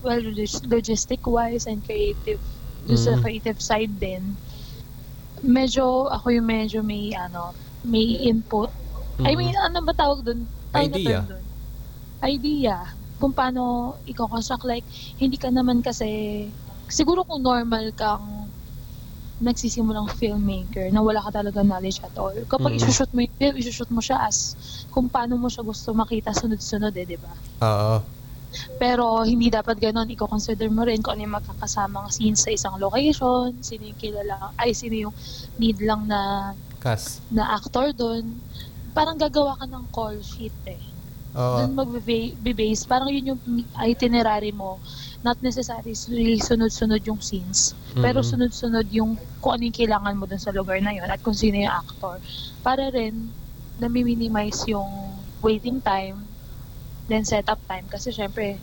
[0.00, 2.40] well, logis- logistic-wise and creative,
[2.86, 4.34] yung sa creative side din,
[5.42, 8.72] medyo, ako yung medyo may, ano, may input.
[9.20, 9.36] I Mhm.
[9.36, 10.40] mean, ano ba tawag doon?
[10.72, 11.20] Tawag Idea.
[11.22, 11.43] doon?
[12.24, 12.88] Idea.
[13.16, 13.62] Kung paano
[14.04, 14.64] i-construct.
[14.64, 14.84] Like,
[15.16, 16.48] hindi ka naman kasi,
[16.88, 18.48] siguro kung normal kang
[19.36, 22.32] nagsisimulang filmmaker na wala ka talaga knowledge at all.
[22.46, 22.78] Kapag Mhm.
[22.80, 24.54] isushoot mo yung film, isushoot mo siya as
[24.88, 27.32] kung paano mo siya gusto makita sunod-sunod eh, di ba?
[27.60, 27.96] Oo.
[28.78, 30.06] Pero hindi dapat ganon.
[30.06, 34.70] Iko-consider mo rin kung ano yung magkakasamang scenes sa isang location, sino yung kilala, ay
[34.70, 35.14] sino yung
[35.58, 37.18] need lang na Kas.
[37.28, 38.38] na actor doon.
[38.94, 40.78] Parang gagawa ka ng call sheet eh.
[41.34, 41.56] Oo.
[41.58, 42.86] Doon magbe-base.
[42.86, 43.40] Parang yun yung
[43.76, 44.78] itinerary mo.
[45.20, 45.94] Not necessarily
[46.38, 47.74] sunod-sunod yung scenes.
[47.92, 48.28] Pero Mhm.
[48.30, 51.58] sunod-sunod yung kung ano yung kailangan mo dun sa lugar na yun at kung sino
[51.58, 52.22] yung actor.
[52.60, 53.34] Para rin,
[53.76, 54.86] nami-minimize yung
[55.40, 56.22] waiting time,
[57.04, 57.84] then setup time.
[57.84, 58.62] Kasi syempre,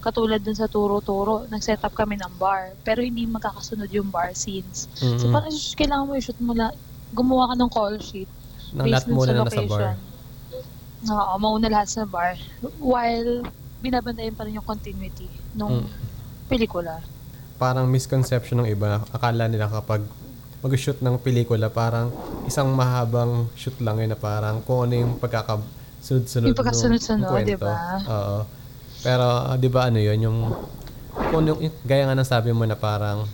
[0.00, 2.72] katulad dun sa turo-turo, nag-set up kami ng bar.
[2.80, 4.88] Pero hindi magkakasunod yung bar scenes.
[4.94, 5.32] So Mhm.
[5.32, 6.72] parang kailangan mo i-shoot mo na,
[7.12, 8.30] gumawa ka ng call sheet.
[8.72, 9.84] Nang lahat based dun muna sa na nasa bar.
[11.04, 12.40] Oo, mauna lahat sa bar.
[12.80, 13.44] While
[13.78, 15.90] binabantayan pa rin yung continuity nung Mm.
[16.48, 17.04] pelikula.
[17.56, 19.04] Parang misconception ng iba.
[19.10, 20.00] Akala nila kapag
[20.60, 22.08] mag-shoot ng pelikula, parang
[22.44, 27.50] isang mahabang shoot lang yun na parang kung ano yung pagkakasunod-sunod Yung pagkasunod-sunod, nung kwento.
[27.54, 27.74] diba?
[28.08, 28.38] Oo.
[29.00, 30.38] Pero, ah, di ba ano yun, yung,
[31.30, 33.28] kung yung, gaya nga ng sabi mo na parang,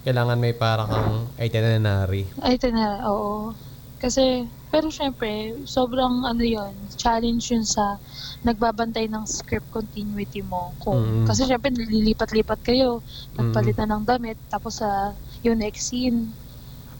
[0.00, 2.24] kailangan may parang kang itinerary.
[2.72, 3.52] Na, oo.
[4.00, 8.00] Kasi, pero syempre, sobrang ano yon challenge yun sa
[8.40, 10.72] nagbabantay ng script continuity mo.
[10.80, 11.26] Kung, Mm.
[11.28, 13.04] Kasi syempre, lilipat-lipat kayo,
[13.36, 15.12] nagpalitan ng damit, tapos sa
[15.44, 16.32] yung next scene.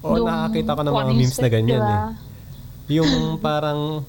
[0.05, 1.89] Oo, yung nakakita ko ng mga ano memes na ganyan diba?
[1.89, 2.05] eh.
[3.01, 3.11] Yung
[3.49, 4.05] parang,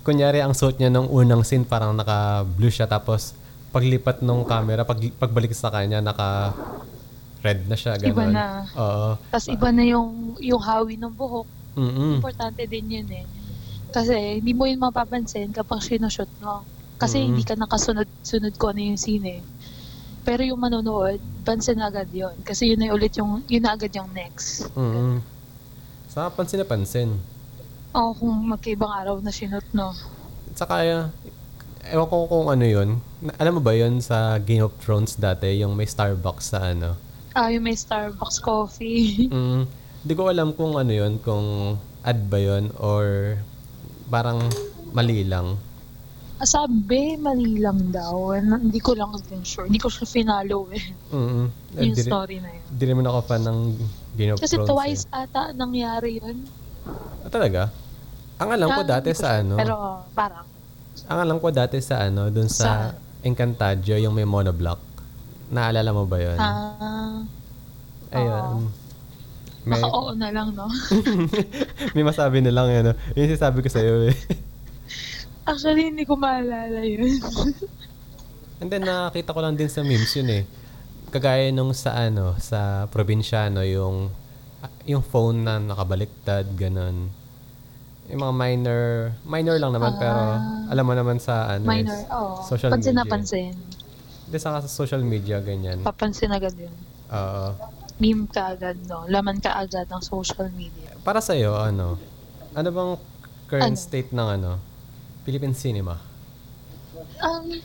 [0.00, 3.32] kunyari ang suit niya nung unang scene parang naka-blue siya tapos
[3.68, 6.56] paglipat nung camera, pag, pagbalik sa kanya, naka
[7.44, 8.32] red na siya, Iba gano'n.
[8.32, 8.46] na.
[8.72, 9.08] Oo.
[9.28, 11.44] Tapos iba na yung, yung hawi ng buhok.
[11.74, 12.18] Mm-mm.
[12.18, 13.26] Importante din yun eh.
[13.90, 16.62] Kasi hindi mo yun mapapansin kapag sinushoot mo.
[16.94, 17.26] Kasi Mm.
[17.30, 19.42] hindi ka nakasunod-sunod ko ano yung scene eh.
[20.24, 22.32] Pero yung manonood, pansin agad yun.
[22.40, 24.66] Kasi yun na ulit yung, yun na agad yung next.
[24.72, 25.20] Mm-mm.
[26.08, 27.10] Sa pansin na pansin.
[27.92, 29.92] O kung magkaibang araw na sinut, no?
[30.54, 31.06] Tsaka, uh,
[31.92, 32.88] ewan ko kung ano yun.
[33.36, 36.96] Alam mo ba yun sa Game of Thrones dati, yung may Starbucks sa ano?
[37.34, 39.28] Ah, yung may Starbucks coffee.
[39.28, 39.66] Mm,
[40.04, 43.36] di ko alam kung ano yun, kung ad ba yun or
[44.06, 44.44] parang
[44.92, 45.56] mali lang.
[46.36, 48.36] Sabi, mali lang daw.
[48.36, 49.64] Hindi ko lang din sure.
[49.64, 50.82] Hindi ko siya finalo eh.
[51.08, 52.62] Mm Yung di, rin- story na yun.
[52.68, 53.58] di rin ako fan ng
[54.12, 54.68] Game of Kasi Thrones.
[54.68, 55.24] twice eh.
[55.24, 56.44] ata nangyari yun.
[57.24, 57.72] Ah, talaga?
[58.36, 59.40] Ang alam ko dati hindi ko sa sure.
[59.40, 59.74] ano, Pero
[60.12, 60.44] parang,
[61.06, 62.92] ang alam ko dati sa ano, dun sa
[63.24, 64.76] Encantadio, yung may monoblock.
[65.48, 66.36] Naalala mo ba yun?
[66.36, 67.24] ah,
[68.12, 68.68] Ayun.
[69.64, 70.68] May, baka oo na lang, no?
[71.96, 72.84] may masabi na lang yun.
[72.86, 72.94] no?
[73.12, 74.16] Yun sinasabi ko sa'yo eh.
[75.44, 77.20] Actually, hindi ko maalala yun.
[78.60, 80.44] And then nakita ko lang din sa memes yun eh.
[81.08, 84.08] Kagaya nung sa ano, sa probinsyano, yung
[84.84, 87.12] yung phone na nakabaliktad, ganun.
[88.06, 88.82] Yung mga minor,
[89.22, 90.00] minor lang naman, Ah.
[90.00, 90.20] pero
[90.68, 92.40] alam mo naman sa ano, Minor, is- oo.
[92.42, 93.12] social pansin na media.
[93.12, 93.52] pansin.
[94.24, 95.80] Hindi, saka sa social media, ganyan.
[95.80, 96.72] Papansin agad yun.
[97.06, 97.48] Oo.
[97.94, 99.06] Meme ka agad, no?
[99.06, 100.90] Laman ka agad ng social media.
[101.06, 101.94] para sa'yo, ano,
[102.52, 102.92] ano bang
[103.46, 103.84] current Ano?
[103.86, 104.50] state ng ano,
[105.22, 105.94] Philippine cinema?
[107.22, 107.60] Um,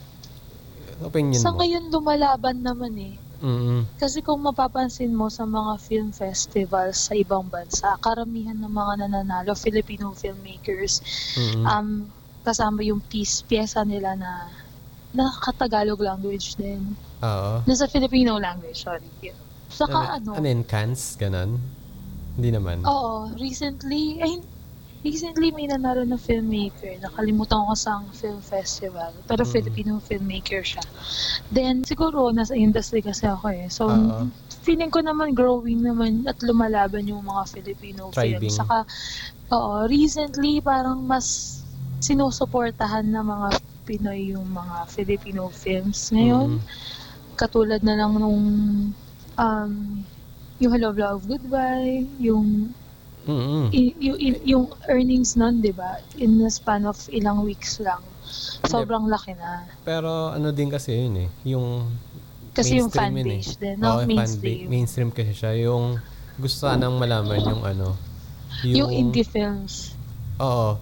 [0.99, 1.63] Opinion sa mo?
[1.63, 3.15] ngayon, lumalaban naman eh.
[3.39, 3.87] Mm-mm.
[3.95, 9.55] Kasi kung mapapansin mo sa mga film festivals sa ibang bansa, karamihan ng mga nananalo,
[9.55, 10.99] Filipino filmmakers,
[11.39, 11.63] Mm-mm.
[11.63, 11.87] um,
[12.43, 14.51] kasama yung piece, pyesa nila na
[15.15, 16.93] nakatagalog language din.
[17.23, 17.63] Oo.
[17.63, 19.07] Nasa Filipino language, sorry.
[19.69, 21.15] Saka ano, Ano yun, Cannes?
[21.15, 21.61] Ganon?
[22.35, 22.81] Hindi naman.
[22.83, 24.39] oo, recently, ay,
[25.01, 26.95] recently may nanalo na filmmaker.
[26.99, 29.11] Nakalimutan ko sa film festival.
[29.25, 29.51] Pero Mm.
[29.51, 30.83] Filipino filmmaker siya.
[31.49, 33.67] Then, siguro, nasa industry kasi ako eh.
[33.67, 34.27] So, Oo.
[34.61, 38.47] feeling ko naman growing naman at lumalaban yung mga Filipino Thriving.
[38.47, 38.57] films.
[38.57, 38.77] Saka,
[39.49, 41.59] oo, recently parang mas
[41.99, 43.47] sinusuportahan ng mga
[43.83, 46.55] Pinoy yung mga Filipino films ngayon.
[46.55, 46.61] Mm.
[47.35, 48.39] Katulad na lang nung
[49.39, 50.03] um,
[50.59, 52.75] yung Hello Love Goodbye, yung
[53.23, 53.69] Mm-mm.
[53.69, 56.01] y- y- y- yung earnings nun, 'di ba?
[56.15, 58.01] In the span of ilang weeks lang.
[58.65, 59.65] Sobrang laki na.
[59.81, 61.29] Pero ano din kasi yun eh.
[61.45, 61.87] Yung
[62.51, 63.41] Kasi yung fan yun eh.
[63.41, 64.01] din, no?
[64.01, 64.59] fan Mainstream.
[64.59, 65.53] ba- mainstream kasi siya.
[65.61, 65.95] Yung
[66.35, 67.87] gusto sanang malaman yung ano.
[68.61, 69.93] Yung indie films.
[70.37, 70.75] Oo.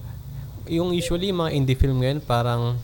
[0.66, 2.80] Yung usually mga indie film ngayon parang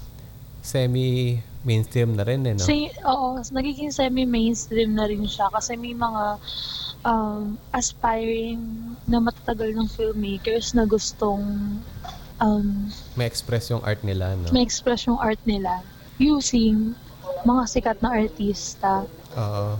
[1.63, 2.59] semi-mainstream na rin eh, no?
[2.59, 6.35] Say, oo, nagiging semi-mainstream na rin siya kasi may mga
[7.07, 8.59] um, aspiring
[9.07, 11.79] na matatagal ng filmmakers na gustong
[12.43, 12.67] um,
[13.15, 14.51] May express yung art nila, no?
[14.51, 15.79] ma-express yung art nila
[16.19, 16.95] using
[17.47, 19.07] mga sikat na artista.
[19.39, 19.79] Oo.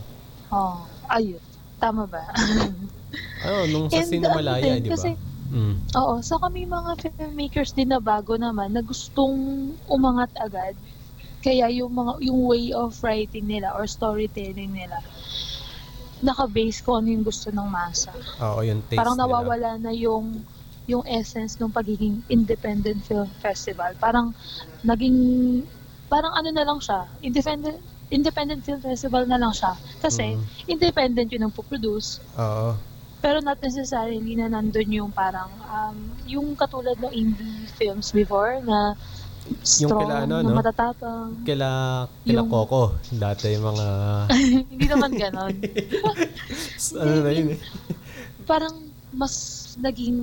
[0.56, 1.44] Oh, ayun.
[1.84, 2.24] Tama ba?
[3.44, 4.40] Ano, nung sa And Sino ano
[4.80, 4.96] di ba?
[4.96, 5.20] kasi-
[5.54, 5.86] Mm.
[5.94, 10.74] Oo, sa kami mga filmmakers din na bago naman na gustong umangat agad
[11.44, 14.98] Kaya yung mga yung way of writing nila or storytelling nila
[16.24, 18.16] naka-base ko ano yung gusto ng masa.
[18.40, 19.28] Oo, yung taste Parang nila.
[19.28, 20.48] nawawala na yung
[20.88, 23.92] yung essence ng pagiging independent film festival.
[24.00, 24.32] Parang
[24.84, 25.16] naging
[26.08, 29.76] parang ano na lang siya, independent independent film festival na lang siya.
[30.00, 30.44] Kasi Mm.
[30.72, 32.76] independent yun ang produce Oo.
[33.20, 35.96] pero not necessarily na nandun yung parang um,
[36.28, 38.96] yung katulad ng indie films before na
[39.64, 40.56] strong, kila ano, no?
[40.56, 41.30] matatapang.
[41.44, 41.70] Kila,
[42.24, 42.96] kila Yung- Coco.
[43.12, 43.88] Dati yung mga...
[44.72, 45.56] Hindi naman ganon.
[47.04, 47.60] ano na yun eh.
[48.50, 48.76] parang
[49.14, 49.34] mas
[49.80, 50.18] naging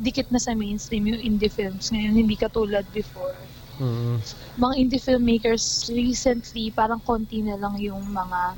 [0.00, 3.36] dikit na sa mainstream yung indie films ngayon, hindi katulad before.
[3.78, 4.18] Mm.
[4.58, 8.56] Mga indie filmmakers recently, parang konti na lang yung mga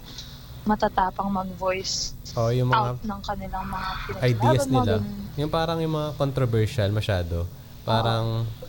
[0.64, 3.88] matatapang mag-voice Oo, yung mga out ng kanilang mga
[4.24, 4.96] ideas mga nila.
[4.96, 5.36] ganun.
[5.36, 7.44] Yung parang yung mga controversial masyado.
[7.84, 8.63] Parang Takot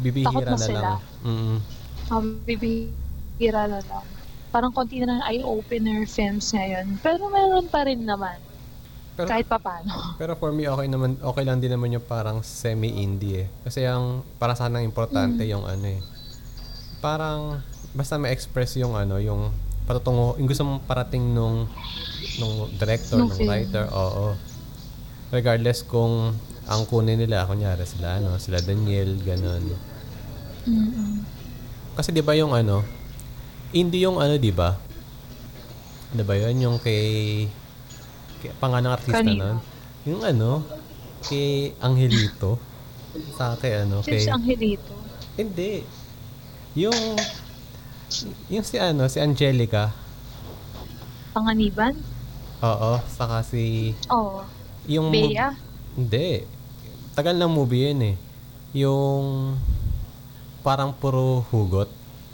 [0.00, 0.80] bibihira na na, sila.
[0.80, 1.00] lang.
[1.22, 1.58] Mm.
[2.08, 4.04] Um, bibihira na lang.
[4.50, 6.98] Parang konti na lang eye-opener films ngayon.
[6.98, 8.40] Pero meron pa rin naman.
[9.14, 9.92] Pero, kahit papano.
[10.20, 13.48] pero for me, okay naman okay lang din naman yung parang semi-indie eh.
[13.62, 15.50] Kasi ang para sa akin ang importante Mm.
[15.50, 16.00] yung ano eh.
[16.98, 17.60] Parang
[17.90, 19.50] basta ma-express yung ano, yung
[19.82, 21.66] patutungo, yung gusto mong parating nung
[22.38, 23.50] nung director, Nung nung film.
[23.50, 24.34] writer, oo.
[25.30, 26.34] Regardless kung
[26.64, 29.74] ang kunin nila, kunyari sila, ano, sila Daniel, ganun.
[30.70, 31.12] Mm-mm.
[31.92, 32.86] Kasi 'di ba yung ano,
[33.70, 34.78] indie yung ano 'di ba?
[36.10, 37.46] 'Di ba 'yun yung kay,
[38.40, 39.58] kay pangalan ng artista nun?
[40.06, 40.62] Yung ano,
[41.26, 42.56] kay Angelito.
[43.34, 44.94] Sa kay ano, Sino kay si Angelito?
[45.34, 45.72] Hindi.
[46.78, 46.96] Yung
[48.48, 49.90] yung si ano, si Angelica.
[51.30, 51.94] Panganiban?
[52.60, 54.42] Oo, saka si Oo.
[54.86, 55.54] yung mo- Bea?
[55.94, 56.46] Hindi.
[57.12, 58.16] Tagal ng movie yun eh.
[58.76, 59.54] Yung
[60.60, 61.88] parang puro hugot.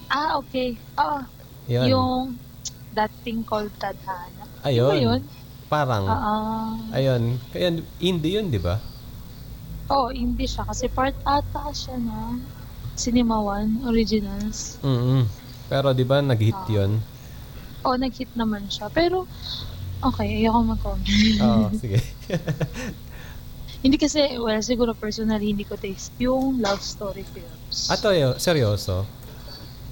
[0.07, 0.75] Ah, okay.
[0.97, 1.21] Oo.
[1.67, 1.87] Yun.
[1.89, 2.21] Yung
[2.95, 4.47] That Thing Called Tadhana.
[4.63, 4.95] Ayun.
[4.97, 5.23] Yun?
[5.67, 6.35] Parang Oo.
[6.95, 8.79] Ayun, kaya indie yun, di ba?
[9.89, 10.63] Oo, hindi siya.
[10.63, 12.39] Kasi part ata siya na
[12.95, 14.79] Cinema One Originals.
[14.81, 15.27] mm
[15.67, 16.71] Pero di ba nag-hit Ah.
[16.71, 17.03] yun?
[17.83, 18.87] Oo, nag-hit naman siya.
[18.89, 19.27] Pero,
[20.01, 21.39] okay, ayoko mag-comment.
[21.43, 21.99] Oo, sige.
[23.83, 27.56] hindi kasi, well, siguro personally, hindi ko taste yung love story films.
[27.87, 29.05] Ato yo, seryoso.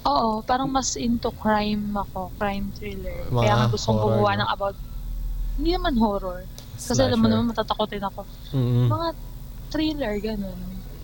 [0.05, 3.25] Oo, parang mas into crime ako, crime thriller.
[3.33, 4.75] Mga Kaya nga gustong horror, gumawa ng about,
[5.57, 6.39] hindi naman horror.
[6.77, 8.21] Kasi alam mo naman, matatakotin ako.
[8.53, 8.85] Mm-mm.
[8.91, 9.07] Mga
[9.73, 10.59] thriller, ganun.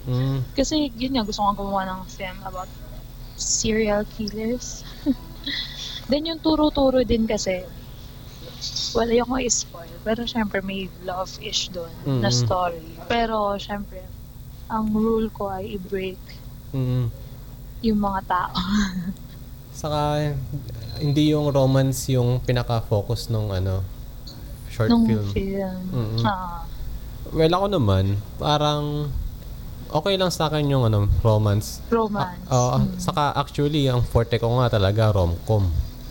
[0.06, 0.46] Mm.
[0.54, 2.70] Kasi yun nga, gusto kong gumawa ng film about
[3.38, 4.86] serial killers.
[6.12, 7.66] Then yung turo-turo din kasi,
[8.94, 9.90] well, ayoko i-spoil.
[10.04, 12.38] Pero syempre may love-ish doon na Mm.
[12.38, 12.90] story.
[13.08, 14.06] Pero syempre,
[14.70, 16.22] ang rule ko ay i-break
[16.72, 17.08] Mm.
[17.82, 18.56] yung mga tao.
[19.74, 20.32] Saka
[20.98, 23.82] hindi yung romance yung pinaka-focus nung ano
[24.68, 25.28] short nung film.
[25.32, 25.78] film.
[25.90, 26.22] Mm-mm.
[26.22, 26.64] Ah,
[27.30, 28.06] Well, ako naman,
[28.36, 29.08] parang
[29.88, 31.80] okay lang sa akin yung ano, romance.
[31.88, 32.44] romance.
[32.46, 32.96] Ah, oo, Mm.
[32.98, 35.64] saka actually, ang forte ko nga talaga rom-com.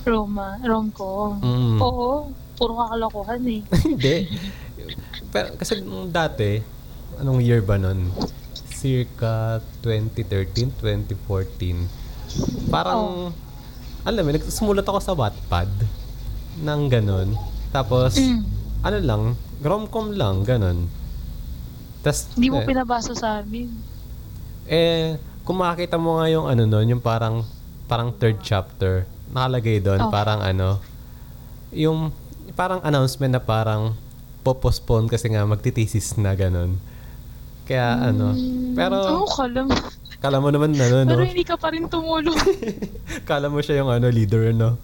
[0.03, 1.37] Roma, rom-com.
[1.39, 1.77] Mm.
[1.79, 3.61] Oo, puro kakalokohan eh.
[3.85, 4.33] Hindi.
[5.29, 6.57] Pero, kasi nung dati,
[7.17, 8.09] anong year ba nun?
[8.81, 11.85] Circa 2013, 2014.
[12.73, 13.29] Parang,
[14.01, 15.69] alam mo, nagsumulat ako sa Wattpad
[16.65, 17.37] ng ganun.
[17.69, 18.41] Tapos, Mm.
[18.81, 19.23] ano lang,
[19.61, 20.89] rom-com lang, ganun.
[22.01, 23.69] Tas, Hindi mo eh, pinabasa sa amin.
[24.65, 27.45] eh, kung makakita mo nga yung ano nun, yung parang,
[27.85, 30.09] parang third chapter, nakalagay doon, Oh.
[30.09, 30.81] parang ano,
[31.71, 32.09] yung,
[32.57, 33.93] parang announcement na parang,
[34.41, 36.81] popostpone kasi nga magtitesis na ganun.
[37.65, 38.33] Kaya ano,
[38.73, 39.75] pero, Oo, kala mo.
[40.19, 41.09] kala mo naman ano, no?
[41.09, 42.35] Pero hindi ka pa rin tumulong.
[43.31, 44.75] Kala mo siya yung ano, leader, no?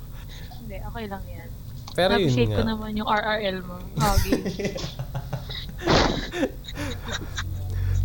[0.59, 1.49] hindi, okay lang yan.
[1.93, 2.69] Pero yun Na-appreciate ko nga.
[2.69, 3.75] naman yung RRL mo.
[3.97, 4.39] Okay.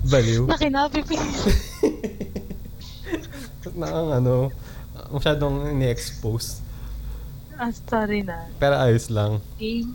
[0.04, 0.44] Baliw.
[0.50, 1.22] Nakinapipin.
[3.78, 4.50] Nakang ano,
[5.10, 6.60] masyadong ni-expose.
[7.56, 8.50] ah, sorry na.
[8.58, 9.38] Pero ayos lang.
[9.56, 9.86] Okay.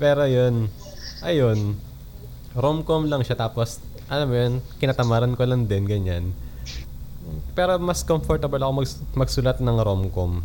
[0.00, 0.72] Pero yun,
[1.20, 1.76] ayun,
[2.56, 6.24] rom-com lang siya tapos, alam mo yun, kinatamaran ko lang din, ganyan.
[7.52, 10.42] Pero mas comfortable ako mag- magsulat ng rom-com.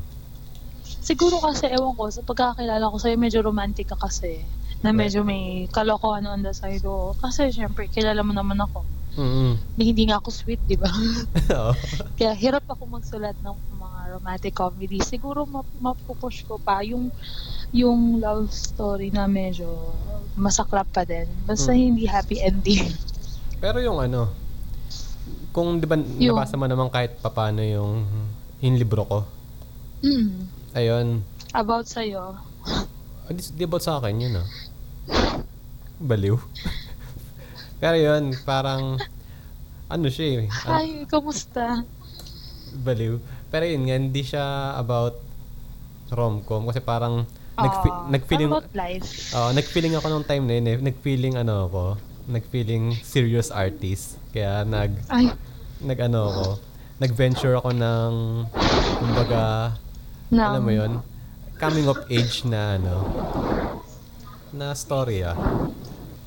[1.01, 4.41] Siguro kasi, ewan ko, sa pagkakakilala ko sa'yo, medyo romantic ka kasi.
[4.81, 7.13] Na medyo may kalokohan on the side ko.
[7.17, 8.81] Kasi, syempre, kilala mo naman ako.
[9.11, 10.87] Mm Na hindi nga ako sweet, di ba?
[11.51, 11.73] Oo.
[12.15, 15.03] Kaya hirap ako magsulat ng mga romantic comedy.
[15.03, 17.11] Siguro map- mapupush ko pa yung
[17.71, 19.67] yung love story na medyo
[20.33, 21.27] masaklap pa din.
[21.43, 21.77] Basta Mm.
[21.77, 22.87] hindi happy ending.
[23.61, 24.33] Pero yung ano,
[25.51, 28.03] kung di ba Yung- nabasa mo naman kahit papano yung
[28.59, 29.19] Yung libro ko.
[30.01, 30.45] Mm.
[30.71, 31.07] Ayun.
[31.51, 32.37] About sa'yo.
[32.63, 32.85] Ah,
[33.27, 34.47] Di, di about sa akin yun ah.
[35.97, 36.37] Baliw.
[37.81, 39.01] Pero yun, parang
[39.87, 40.49] ano siya eh.
[40.63, 41.81] an- Ay, kamusta?
[42.77, 43.17] baliw.
[43.49, 44.45] Pero yun nga, hindi siya
[44.75, 45.17] about
[46.07, 47.67] rom-com kasi parang Ah,
[48.07, 49.33] nag-feeling About life.
[49.33, 50.77] oh, nag-feeling ako nung time na yun eh.
[50.79, 51.83] Nag-feeling ano ako,
[52.31, 54.15] nag-feeling serious artist.
[54.31, 55.29] Kaya nag Ay,
[55.79, 56.45] nag ano ako,
[56.97, 58.13] nag-venture ako ng
[58.97, 59.75] kumbaga
[60.31, 60.55] na.
[60.55, 60.91] alam mo yun,
[61.59, 62.95] coming of age na ano,
[64.51, 65.35] na story ah.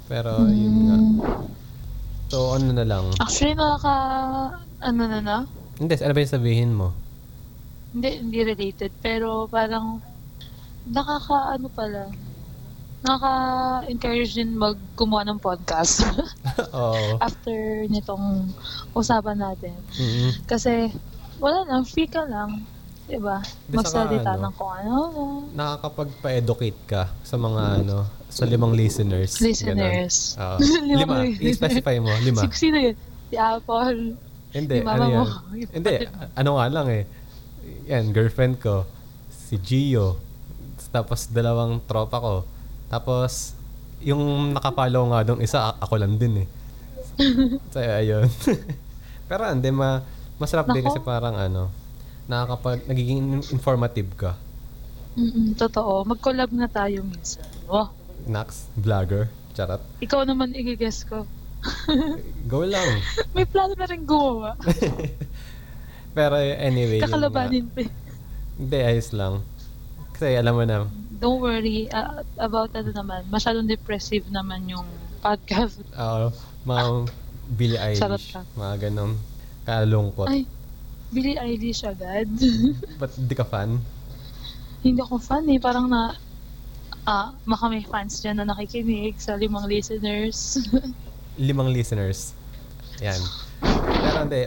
[0.05, 0.97] Pero yun nga.
[0.97, 1.19] Mm,
[2.25, 3.15] So ano na lang.
[3.23, 3.95] Actually, nakaka...
[4.83, 5.37] Ano na na?
[5.79, 6.91] Hindi, ano ba yung sabihin mo?
[7.95, 8.91] Hindi, hindi related.
[8.99, 10.03] Pero parang...
[10.83, 11.55] Nakaka...
[11.55, 12.11] Ano pala?
[13.05, 16.09] Nakaka-encourage din mag gumawa ng podcast.
[16.77, 17.21] Oo.
[17.21, 18.49] After nitong
[18.97, 19.77] usapan natin.
[20.01, 20.89] mm Kasi,
[21.37, 22.65] wala lang, free ka lang.
[23.05, 23.45] Diba?
[23.69, 24.97] Magsalita ano, ng kung ano.
[25.53, 29.37] Nakakapagpa-educate ka sa mga ano, sa limang listeners.
[29.45, 30.41] Listeners.
[30.89, 31.45] Limang lima.
[31.45, 32.09] I-specify mo.
[32.25, 32.41] Lima.
[32.49, 32.97] Si- Sino yun?
[33.29, 34.17] Si Apple.
[34.57, 35.27] Hindi, Yung ano yan?
[35.69, 35.95] Hindi,
[36.33, 37.05] ano nga lang eh.
[37.93, 38.89] Yan, girlfriend ko.
[39.29, 40.17] Si Gio.
[40.89, 42.35] Tapos dalawang tropa ko.
[42.95, 43.59] Tapos,
[43.99, 46.49] yung nakapollow nga dong isa, ako lang din eh.
[47.75, 48.31] so, ayun.
[49.29, 49.99] Pero hindi, ma
[50.35, 50.95] masarap din Nako.
[50.95, 51.75] kasi parang ano,
[52.27, 54.33] nakakapag, nagiging informative ka.
[55.15, 56.07] Mm-mm, totoo.
[56.07, 57.43] Mag-collab na tayo minsan.
[57.67, 57.91] Oh,
[58.25, 59.83] Nax, vlogger, charot.
[59.99, 61.27] ikaw naman i-guess ko.
[62.51, 63.03] Go lang.
[63.33, 64.55] May plano na rin gumawa.
[66.13, 67.01] Pero anyway.
[67.01, 67.83] Kakalabanin pa.
[67.83, 67.91] eh.
[68.55, 69.43] Hindi, ayos lang.
[70.13, 73.23] Kasi alam mo na, Don't worry uh, about ano naman.
[73.31, 74.87] Masyadong depressive naman yung
[75.23, 75.79] podcast.
[75.99, 76.29] uh,
[76.67, 76.85] mga
[77.55, 79.15] Billie Eilish, mga ganong
[79.63, 80.27] kalungkot.
[80.27, 80.45] Ay,
[81.15, 82.27] Billie Eilish agad.
[83.01, 83.79] Ba't di ka fan?
[84.83, 85.57] Hindi ako fan eh.
[85.57, 86.13] Parang na,
[87.07, 90.61] ah, baka may fans dyan na nakikinig sa limang listeners.
[91.41, 92.37] Limang listeners.
[93.01, 93.21] Yan.
[93.65, 94.43] Pero hindi,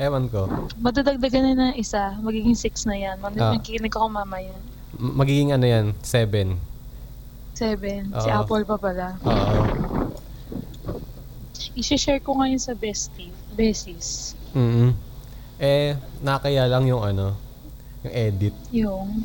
[0.00, 0.48] ewan ko.
[0.80, 2.16] Madadagdagan na ng isa.
[2.20, 3.20] Magiging six na yan.
[3.20, 3.52] Mag- Ah.
[3.52, 4.54] Makikinig ako mamaya.
[4.94, 6.60] Magiging ano yan, seven.
[7.52, 8.10] Seven.
[8.10, 8.38] Si Oo.
[8.38, 9.16] Apple pa pala.
[9.22, 9.60] Oo.
[11.72, 13.32] I-share ko ngayon sa bestie.
[13.52, 14.36] Besies.
[14.52, 14.92] mm
[15.56, 17.38] Eh, nakakaya lang yung ano,
[18.02, 18.54] yung edit.
[18.74, 19.22] Yung,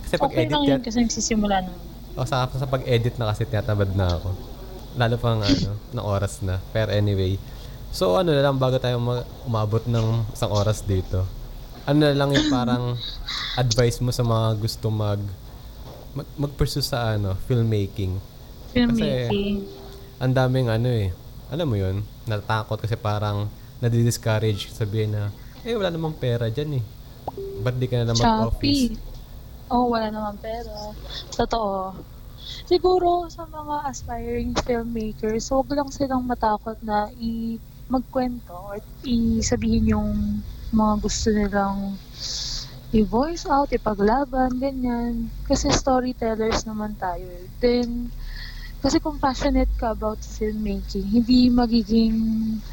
[0.00, 1.72] Kasi pag okay edit lang yan, yun kasi nagsisimula na.
[2.14, 4.30] o sa, sa pag-edit na kasi tinatamad na ako.
[4.94, 6.62] Lalo pang ano, ng oras na.
[6.70, 7.34] Pero anyway.
[7.90, 11.26] So ano na lang bago tayo ma- umabot ng isang oras dito.
[11.90, 12.94] Ano lang yung parang
[13.58, 15.18] advice mo sa mga gusto mag
[16.14, 18.14] mag- mag-pursue sa ano, filmmaking.
[18.70, 19.66] Filmmaking.
[20.22, 21.10] Ang daming ano eh.
[21.50, 23.50] Alam mo yun, natatakot kasi parang
[23.82, 25.34] nadi-discourage sabihin na
[25.66, 26.84] eh wala namang pera dyan eh.
[27.60, 28.94] Ba't di ka na mag-office?
[28.94, 29.10] Shopee.
[29.70, 30.94] Oh, wala naman pera.
[31.34, 31.94] Totoo.
[32.66, 37.58] Siguro sa mga aspiring filmmakers, huwag lang silang matakot na i
[37.90, 40.10] magkwento or i-sabihin yung
[40.72, 41.98] mga gusto nilang
[42.90, 45.30] i-voice out, ipaglaban, ganyan.
[45.46, 47.26] Kasi storytellers naman tayo.
[47.26, 47.46] eh.
[47.62, 48.10] Then,
[48.82, 52.16] kasi kung passionate ka about filmmaking, hindi magiging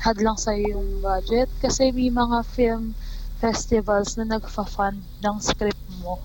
[0.01, 1.49] hadlang sa'yo yung budget.
[1.61, 2.95] Kasi may mga film
[3.37, 6.17] festivals na nagfa-fund ng script mo.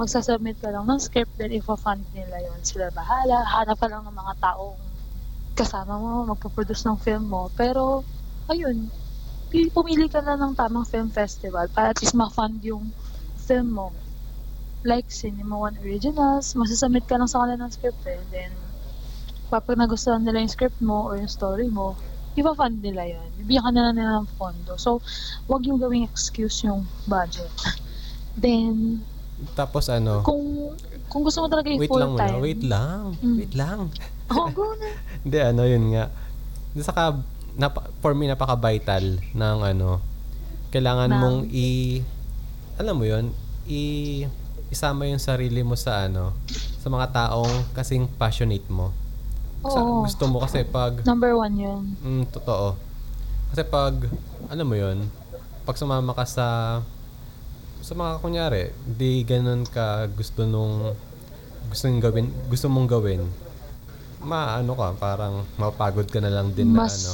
[0.00, 3.46] Magsasubmit ka lang ng script, then ifa-fund nila yon Sila bahala.
[3.46, 4.78] Hanap ka lang ng mga taong
[5.56, 7.48] kasama mo, magpo-produce ng film mo.
[7.54, 8.02] Pero,
[8.50, 8.90] ayun,
[9.48, 12.90] pumili ka na ng tamang film festival para at least ma-fund yung
[13.38, 13.92] film mo.
[14.82, 18.20] Like Cinema One Originals, masasubmit ka lang sa kanila ng script eh.
[18.28, 18.52] Then,
[19.48, 21.94] kapag nagustuhan nila yung script mo or yung story mo,
[22.34, 23.26] ipa-fund nila yun.
[23.36, 24.76] Bibigyan ka nila nila ng pondo.
[24.76, 25.00] So,
[25.46, 27.50] wag yung gawing excuse yung budget.
[28.36, 29.00] Then,
[29.52, 30.72] Tapos ano, kung
[31.06, 32.40] kung gusto mo talaga yung wait lang full muna, time.
[32.40, 33.36] wait lang, Mm.
[33.36, 33.78] wait lang.
[34.28, 34.90] Oh, go na.
[35.24, 36.04] Hindi, ano yun nga.
[36.76, 37.20] Saka,
[37.56, 39.98] napa, for me, napaka-vital ng ano,
[40.70, 42.00] kailangan Ng- mong i,
[42.76, 43.32] alam mo yun,
[43.64, 43.82] i,
[44.68, 46.36] isama yung sarili mo sa ano,
[46.78, 48.92] sa mga taong kasing passionate mo.
[49.64, 50.04] Sa, Oo.
[50.04, 51.82] gusto mo kasi pag, Number one yun.
[51.98, 52.76] mm, totoo.
[53.50, 53.94] Kasi pag,
[54.46, 55.08] alam mo yun,
[55.64, 56.46] pag sumama ka sa,
[57.80, 60.92] sa mga kunyari, di ganun ka gusto nung,
[61.66, 63.22] gusto nung gawin, gusto mong gawin,
[64.20, 67.12] maano ka, parang mapagod ka na lang din na Mas ano.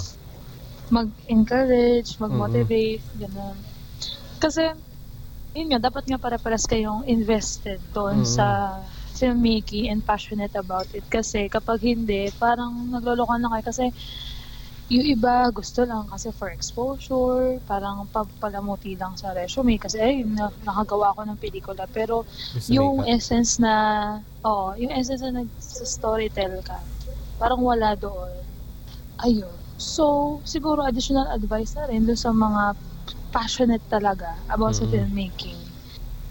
[0.93, 3.57] Mag-encourage, mag-motivate, ganun.
[4.37, 4.69] Kasi,
[5.57, 8.29] yun nga, dapat nga para-paras kayong invested doon Mm.
[8.29, 8.77] sa
[9.13, 11.05] filmmaking and passionate about it.
[11.07, 13.65] Kasi kapag hindi, parang naglolokohan na kayo.
[13.65, 13.85] Kasi
[14.91, 20.53] yung iba gusto lang kasi for exposure, parang pagpalamuti lang sa resume kasi ay na,
[20.67, 23.73] nakagawa ako ng pelikula pero Gusto yung essence na
[24.43, 26.77] oh, yung essence na sa storytell ka,
[27.41, 28.37] parang wala doon.
[29.23, 29.62] Ayun.
[29.83, 32.79] So, siguro additional advice na rin sa mga
[33.35, 34.91] passionate talaga about sa Mm.
[34.95, 35.61] filmmaking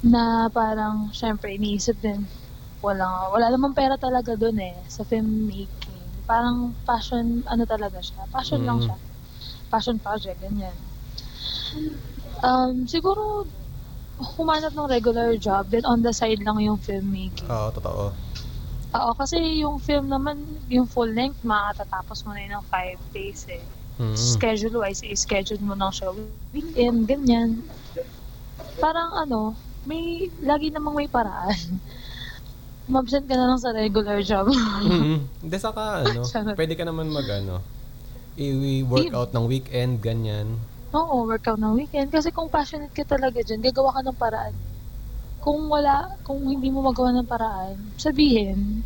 [0.08, 2.26] na parang syempre iniisip din
[2.82, 6.24] wala wala namang pera talaga doon eh sa filmmaking.
[6.26, 8.26] Parang passion ano talaga siya.
[8.32, 8.86] Passion lang Mm.
[8.88, 8.98] siya.
[9.70, 10.74] Passion project ganyan.
[12.42, 13.46] Um, siguro
[14.38, 17.50] humanap ng regular job then on the side lang yung filmmaking.
[17.52, 18.16] Oo, totoo.
[18.92, 20.36] Oo, kasi yung film naman,
[20.68, 23.64] yung full length, makatatapos mo na yun ng 5 days eh.
[24.02, 24.18] Mm.
[24.20, 26.12] Schedule-wise, i-schedule mo lang siya
[26.52, 27.64] weekend, ganyan.
[28.84, 29.56] Parang ano,
[29.88, 31.56] may, lagi namang may paraan.
[32.92, 34.52] Mabsent ka na lang sa regular job.
[34.52, 35.24] Mm.
[35.48, 36.28] Hindi, saka ano,
[36.60, 37.64] pwede ka naman mag ano,
[38.36, 40.60] i-workout ng weekend, ganyan.
[40.92, 42.12] Oo, workout ng weekend.
[42.12, 44.54] Kasi kung passionate ka talaga dyan, gagawa ka ng paraan.
[45.42, 48.86] Kung wala, kung hindi mo magawa ng paraan, sabihin,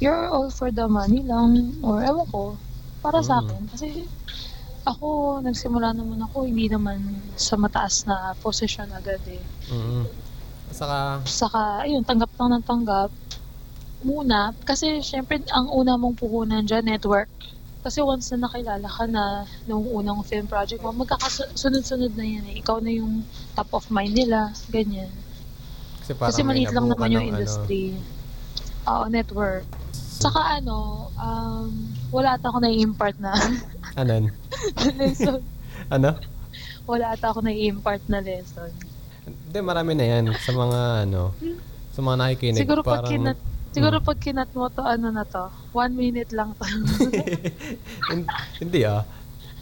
[0.00, 2.56] you're all for the money lang, or ewan ko,
[3.04, 3.40] para sa Mm.
[3.44, 3.62] akin.
[3.72, 3.88] Kasi
[4.86, 5.06] ako,
[5.44, 9.44] nagsimula naman ako, hindi naman sa mataas na position agad eh.
[9.68, 10.08] Mm.
[10.72, 13.10] Saka, Saka, ayun, tanggap lang ng tanggap.
[14.00, 17.28] Muna, kasi syempre, ang una mong puhunan dyan, network.
[17.82, 22.58] Kasi once na nakilala ka na nung unang film project mo, magkakasunod-sunod na yan eh.
[22.58, 23.22] Ikaw na yung
[23.54, 25.10] top of mind nila, ganyan.
[26.06, 27.98] Kasi parang Kasi maliit lang naman yung ng ano, industry.
[28.86, 29.66] Oo, network.
[29.90, 31.66] Saka ano, um,
[32.14, 33.34] wala ata ako na-impart na
[34.00, 34.30] anan?
[35.02, 35.42] lesson.
[35.90, 36.14] Ano?
[36.86, 38.70] Wala ata ako na-impart na lesson.
[39.26, 40.80] Hindi, marami na yan sa mga
[41.10, 41.34] ano,
[41.90, 42.62] sa mga nakikinig.
[42.62, 43.38] Siguro pag parang, kinat,
[43.74, 46.64] siguro pag kinat mo to, ano na to, one minute lang to.
[48.14, 48.30] Hin-
[48.62, 49.02] Hindi ah.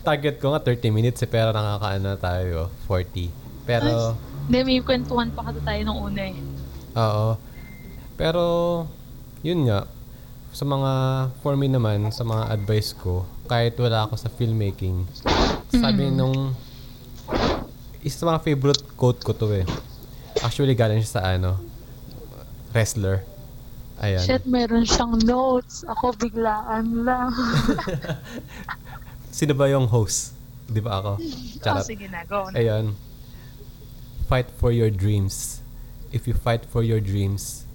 [0.04, 3.32] Target ko nga 30 minutes eh, pero nakakaano na tayo, 40.
[3.64, 4.12] Pero,
[4.44, 6.36] Hindi, may kwentuhan pa kasi tayo nung una eh.
[6.94, 7.28] oo.
[8.14, 8.42] Pero,
[9.40, 9.88] yun nga,
[10.50, 10.90] sa mga,
[11.40, 15.02] for me naman, sa mga advice ko, kahit wala ako sa filmmaking,
[15.68, 16.14] sabi Mm.
[16.14, 16.38] nung,
[18.00, 19.66] isa sa mga favorite quote ko to eh.
[20.40, 21.56] Actually, galing siya sa ano,
[22.70, 23.24] wrestler.
[23.96, 24.20] Ayan.
[24.20, 25.86] Shit, meron siyang notes.
[25.86, 27.30] Ako biglaan lang.
[29.30, 30.34] Sino ba yung host?
[30.66, 31.12] Di ba ako?
[31.18, 31.86] oh, Charot.
[31.86, 32.58] sige na, go na.
[32.58, 32.92] Ayun.
[34.24, 35.60] Fight for your dreams.
[36.10, 37.66] If you fight for your dreams,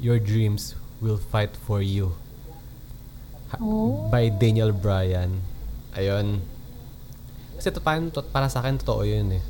[0.00, 2.16] your dreams will fight for you.
[3.52, 4.10] Ha- Oh.
[4.10, 5.38] By Daniel Bryan.
[5.94, 6.42] Ayun.
[7.54, 9.42] Kasi to, para, to, para sa akin, totoo yun eh.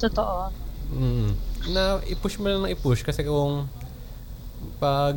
[0.00, 0.48] Totoo.
[0.88, 1.36] Mm.
[1.74, 3.68] Na i-push mo lang ng i-push kasi kung
[4.80, 5.16] pag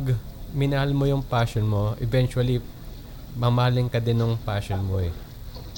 [0.52, 2.60] minahal mo yung passion mo, eventually
[3.36, 5.12] mamahalin ka din ng passion mo eh.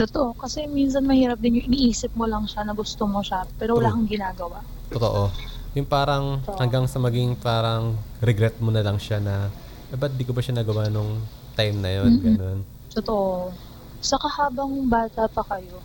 [0.01, 0.32] Totoo.
[0.32, 3.92] Kasi minsan mahirap din yung iniisip mo lang siya na gusto mo siya, pero wala
[3.92, 4.01] True.
[4.01, 4.59] kang ginagawa.
[4.88, 5.28] Totoo.
[5.76, 6.57] Yung parang Oo.
[6.57, 7.94] hanggang sa maging parang
[8.24, 9.53] regret mo na lang siya na
[9.92, 11.20] eh, ba't di ko ba siya nagawa nung
[11.59, 12.24] time na yon Mm-mm.
[12.24, 12.59] ganun.
[12.96, 13.53] Totoo.
[14.01, 15.84] Saka habang bata pa kayo,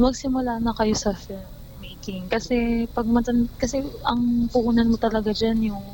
[0.00, 2.26] magsimula na kayo sa filmmaking.
[2.32, 5.84] Kasi pag matan kasi ang puhunan mo talaga dyan yung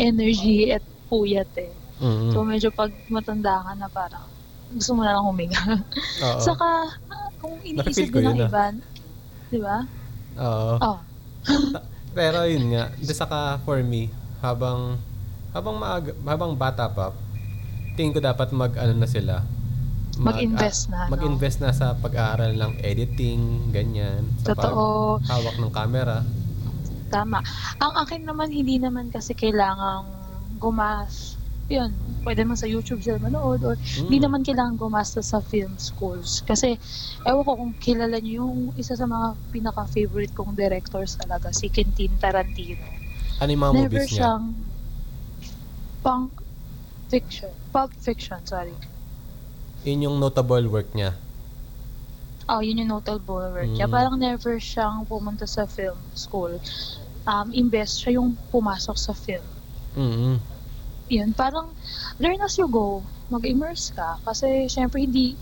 [0.00, 1.74] energy at puyat eh.
[2.00, 2.32] Mm.
[2.32, 4.39] So medyo pag matanda ka na parang
[4.74, 5.62] gusto mo na lang huminga.
[6.22, 6.40] Oo.
[6.40, 6.68] Saka
[7.40, 8.50] kung iniisip ko din ng yun, ah.
[8.50, 8.64] iba,
[9.50, 9.78] di ba?
[10.38, 10.74] Oo.
[10.78, 10.98] Oh,
[12.16, 14.10] Pero yun nga, di saka for me,
[14.42, 14.98] habang
[15.50, 17.10] habang maaga, habang bata pa,
[17.98, 19.42] tingin ko dapat mag ano na sila.
[20.20, 21.10] mag- Mag-invest na, ah, no?
[21.16, 24.26] Mag-invest na sa pag-aaral ng editing, ganyan.
[24.44, 25.18] Sa totoo.
[25.26, 26.22] hawak ng camera.
[27.10, 27.42] Tama.
[27.82, 30.06] Ang akin naman, hindi naman kasi kailangang
[30.62, 31.39] gumas.
[31.70, 31.94] Yun,
[32.26, 34.24] pwede man sa YouTube sila manood or hindi Mm.
[34.26, 36.42] naman kailangan gumasta sa film schools.
[36.42, 36.74] Kasi,
[37.22, 42.10] ewan ko kung kilala niyo yung isa sa mga pinaka-favorite kong directors talaga, si Quentin
[42.18, 42.82] Tarantino.
[43.38, 44.18] Ano yung mga Never movies niya?
[44.18, 44.44] siyang
[46.02, 46.30] punk
[47.06, 47.54] fiction.
[47.70, 48.74] Pulp fiction, sorry.
[49.86, 51.14] Yun yung notable work niya.
[52.50, 53.86] Oh, yun yung notable work niya.
[53.86, 53.94] Mm.
[53.94, 56.58] Parang never siyang pumunta sa film school.
[57.24, 59.46] Um, imbes siya yung pumasok sa film.
[59.94, 60.59] mm
[61.10, 61.66] yun, parang
[62.22, 63.02] learn as you go.
[63.28, 64.22] Mag-immerse ka.
[64.22, 65.34] Kasi, syempre, hindi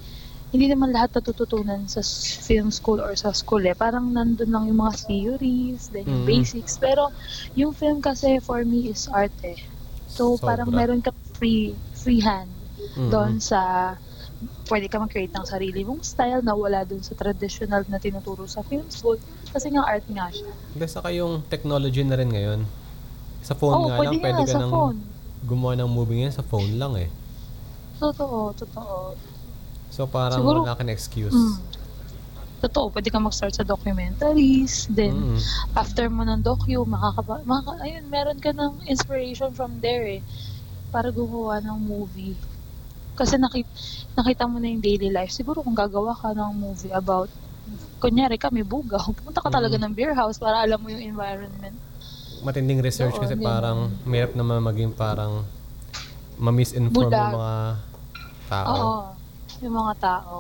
[0.49, 2.01] hindi naman lahat natututunan sa
[2.41, 3.77] film school or sa school eh.
[3.77, 6.31] Parang nandun lang yung mga theories, then yung Mm.
[6.41, 6.81] basics.
[6.81, 7.13] Pero,
[7.53, 9.61] yung film kasi for me is art eh.
[10.09, 10.89] So, parang Sobra.
[10.89, 12.49] meron ka free, free hand
[12.97, 13.13] Mm-mm.
[13.13, 13.93] doon sa
[14.73, 18.65] pwede ka mag-create ng sarili mong style na wala doon sa traditional na tinuturo sa
[18.65, 19.21] film school
[19.53, 20.49] kasi nga art nga siya.
[20.73, 22.61] Hindi, saka yung technology na rin ngayon.
[23.45, 24.99] Sa phone Oo, nga pwede lang, pwede nga ka sa nang phone.
[25.41, 27.09] Gumawa ng movie ngayon sa phone lang eh.
[27.99, 29.15] Totoo, totoo.
[29.89, 31.35] So parang Siguro- wala ka na excuse.
[31.35, 31.57] Mm.
[32.59, 35.41] Totoo, pwede ka mag-start sa documentaries, then Mm.
[35.75, 40.23] after mo ng docu, makakapa, makaka, ayun, meron ka ng inspiration from there eh,
[40.91, 42.35] para gumawa ng movie.
[43.15, 43.71] Kasi nakita,
[44.15, 45.31] nakita mo na yung daily life.
[45.31, 47.31] Siguro kung gagawa ka ng movie about,
[47.99, 49.83] kunyari kami bugaw, pumunta ka talaga Mm.
[49.85, 51.79] ng beer house para alam mo yung environment.
[52.41, 53.45] Matinding research Oo, kasi ganun.
[53.45, 55.43] parang mahirap naman maging parang
[56.37, 57.19] ma-misinform Bulag.
[57.21, 57.55] yung mga
[58.47, 58.67] tao.
[58.69, 58.95] Oo,
[59.61, 60.37] yung mga tao.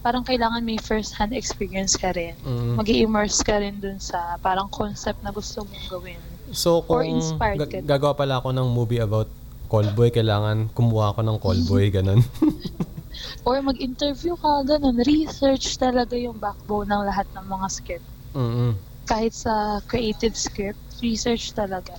[0.00, 2.38] Parang kailangan may first-hand experience ka rin.
[2.40, 2.78] Mm.
[2.78, 6.20] mag immerse ka rin dun sa parang concept na gusto mong gawin.
[6.48, 7.78] So Or kung inspired ga- ka.
[7.84, 9.26] gagawa pala ako ng movie about
[9.66, 12.22] callboy, kailangan kumuha ako ng callboy, ganun.
[13.42, 15.02] Or mag-interview ka, ganun.
[15.02, 18.06] Research talaga yung backbone ng lahat ng mga script.
[18.32, 21.94] mm Kahit sa creative script, research talaga.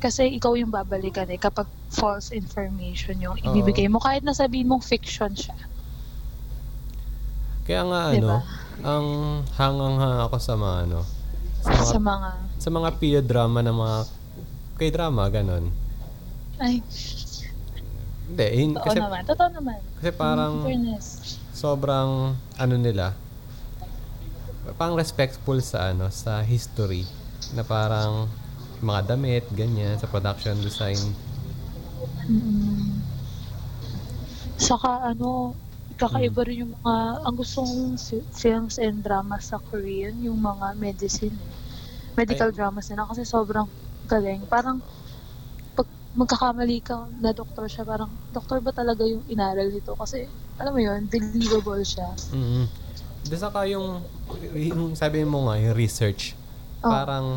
[0.00, 4.00] Kasi ikaw yung babalikan eh kapag false information yung ibibigay mo.
[4.00, 5.54] Kahit na sabihin mong fiction siya.
[7.62, 8.18] Kaya nga Diba?
[8.18, 8.36] ano,
[8.80, 9.06] ang
[9.54, 11.00] hangang ako sa mga ano,
[11.60, 13.96] sa mga, Sa mga, sa mga period drama ng mga
[14.80, 15.68] K-drama, ganun.
[16.56, 16.80] ay,
[18.26, 19.20] Hindi, hin- totoo kasi, naman.
[19.28, 19.78] Totoo naman.
[20.00, 20.96] kasi parang In
[21.52, 23.12] sobrang ano nila,
[24.76, 27.04] parang respectful sa ano, sa history
[27.56, 28.28] na parang
[28.80, 31.00] mga damit, ganyan, sa production design.
[32.28, 33.00] Mm.
[34.60, 35.52] Saka ano,
[36.00, 36.96] kakaiba rin yung mga,
[37.28, 41.36] ang gustong fi- films and dramas sa Korean, yung mga medicine.
[42.16, 42.56] Medical Ay.
[42.56, 43.68] dramas nila kasi sobrang
[44.08, 44.40] galing.
[44.48, 44.80] Parang,
[45.76, 49.92] pag magkakamali ka na doktor siya, parang, doktor ba talaga yung inaral nito?
[49.92, 50.24] Kasi,
[50.56, 52.08] alam mo yun, believable siya.
[52.32, 52.89] mm
[53.20, 54.00] Di saka yung,
[54.52, 56.34] yung sabi mo nga, yung research,
[56.80, 56.88] Oh.
[56.88, 57.36] parang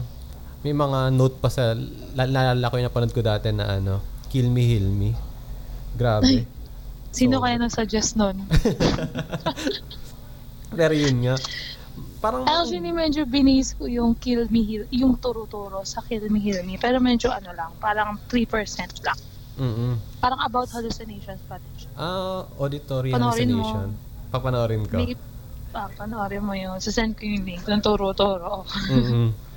[0.62, 1.76] may mga note pa sa,
[2.14, 5.12] la- naalala ko yung napanood ko dati na ano, Kill Me, Heal Me.
[5.94, 6.48] Grabe.
[7.10, 8.40] Sino So- kaya nag-suggest nun?
[10.74, 11.36] Pero yun nga,
[12.18, 16.64] parang, Actually, medyo binis ko yung Kill Me Heal, yung turo-turo sa Kill Me Heal
[16.64, 16.82] Me.
[16.82, 18.48] Pero medyo ano lang, parang 3%
[19.04, 19.20] lang.
[19.54, 21.92] mm Parang about hallucinations pa din siya.
[21.94, 23.62] Ah, auditory Panoorin mo.
[23.62, 23.88] hallucination.
[24.32, 24.98] Papanoorin ko.
[24.98, 25.14] May,
[25.74, 26.78] ah, panoorin mo yun.
[26.78, 28.64] Sasend ko yung link ng turo-turo.
[28.90, 29.30] mm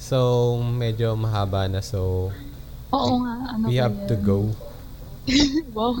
[0.00, 0.16] So,
[0.56, 1.84] medyo mahaba na.
[1.84, 2.32] So,
[2.90, 4.24] Oo nga, ano we have to yan?
[4.24, 4.38] go.
[5.76, 5.92] wow.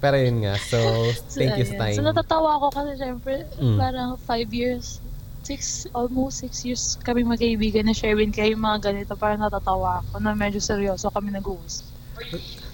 [0.00, 0.56] Pero yun nga.
[0.56, 0.80] So,
[1.28, 1.80] So, thank you sa ayun.
[1.84, 1.96] time.
[2.00, 3.76] So, natatawa ako kasi syempre, Mm.
[3.76, 5.04] parang 5 years,
[5.44, 9.12] 6, almost 6 years kami magkaibigan na Sherwin kayo yung mga ganito.
[9.14, 11.84] Parang natatawa ako na medyo seryoso kami nag-uusap.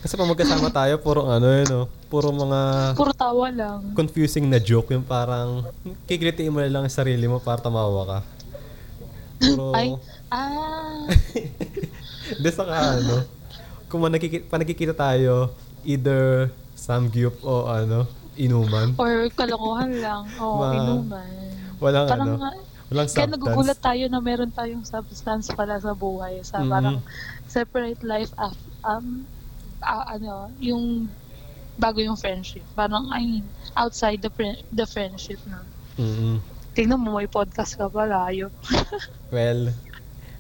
[0.07, 1.83] Kasi pag magkasama tayo, puro ano yun, no?
[2.07, 3.91] Puro mga Puro tawa lang.
[3.91, 4.95] confusing na joke.
[4.95, 5.67] Yung parang,
[6.07, 8.19] kikilitiin mo na lang ang sarili mo para tamawa ka.
[9.43, 9.99] Puro, Ay,
[10.31, 11.11] ah,
[12.39, 13.27] Di saka ano,
[13.91, 15.51] kung managkikita, panagkikita tayo,
[15.83, 18.07] either samgyup o ano,
[18.39, 18.95] inuman.
[18.95, 20.23] or kalokohan lang.
[20.39, 21.31] Oo, Ma- inuman.
[21.83, 23.83] Walang Parang ano, walang Kaya nagugulat substance.
[23.83, 26.47] tayo na meron tayong substance pala sa buhay.
[26.47, 26.71] Sa Mhm.
[26.71, 26.97] parang
[27.45, 28.55] separate life af,
[28.85, 29.27] um,
[29.83, 31.09] ah, ano, yung
[31.77, 32.65] bago yung friendship.
[32.73, 33.47] Parang, I mean,
[33.77, 34.33] outside the
[34.73, 35.61] the friendship na.
[36.01, 36.41] mm
[36.77, 38.29] Tingnan mo, may podcast ka pala.
[38.29, 38.53] Ayun.
[39.33, 39.75] Well,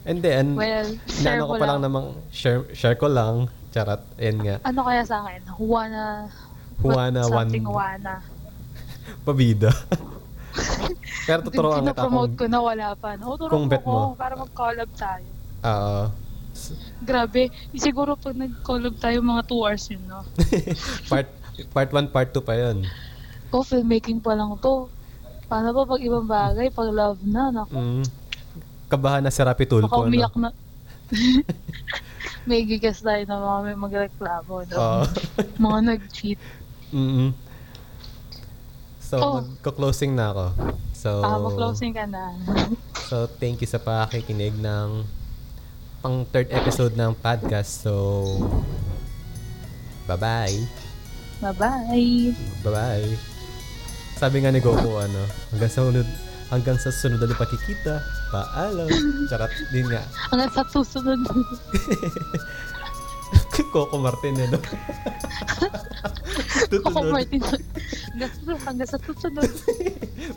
[0.07, 1.85] and then, well, share inaano ko ko pa lang lang.
[1.91, 5.43] namang, share, share ko lang, charat, ayan nga, Ano kaya sa akin?
[5.59, 6.31] Juana,
[6.79, 8.23] Juana, one, something Juana.
[9.27, 9.75] pabida.
[11.27, 13.19] Pero tuturuan kita Pinapromote kung, ko na wala pa.
[13.19, 13.35] No?
[13.35, 14.15] Kung bet ko mo.
[14.15, 15.27] para mag-collab tayo.
[15.67, 16.26] oo.
[17.01, 17.49] Grabe.
[17.73, 20.21] Siguro pag nag-collab tayo, mga 2 hours yun, no?
[21.11, 21.29] part,
[21.71, 22.85] part 1, part 2 pa yun.
[23.49, 24.91] Ko, filmmaking pa lang to.
[25.47, 26.69] Paano ba pag ibang bagay?
[26.69, 27.73] Pag love na, naku.
[27.73, 28.05] Mm.
[28.87, 30.09] Kabahan na si Rapi Tulfo, Baka no?
[30.09, 30.51] umiyak na.
[32.49, 34.55] may gigas tayo na mga may magreklamo.
[34.67, 34.75] No?
[34.77, 35.03] Oo.
[35.67, 36.41] mga nag-cheat.
[36.91, 37.31] mm
[38.99, 39.39] So, Oh.
[39.39, 40.47] magko-closing na ako.
[40.91, 42.35] So, Ah, mag-closing ka na.
[43.07, 45.07] so, thank you sa pakikinig ng
[46.07, 47.83] pang third episode ng podcast.
[47.83, 47.91] So,
[50.07, 50.55] bye-bye.
[51.43, 52.31] Bye-bye.
[52.63, 53.11] Bye-bye.
[54.15, 56.07] Sabi nga ni Goku, ano, hanggang sa sunod,
[56.47, 57.99] hanggang sa sunod na pakikita,
[58.31, 58.87] paalam.
[59.35, 59.99] Charot, din nga.
[60.31, 61.19] Hanggang sa susunod.
[63.75, 64.63] Coco Martin, ano.
[66.71, 67.19] Tutunod.
[67.19, 67.43] Martin.
[68.63, 69.51] Hanggang sa susunod.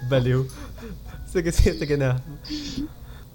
[0.09, 0.49] Baliw.
[1.29, 2.17] Sige, sige, sige na.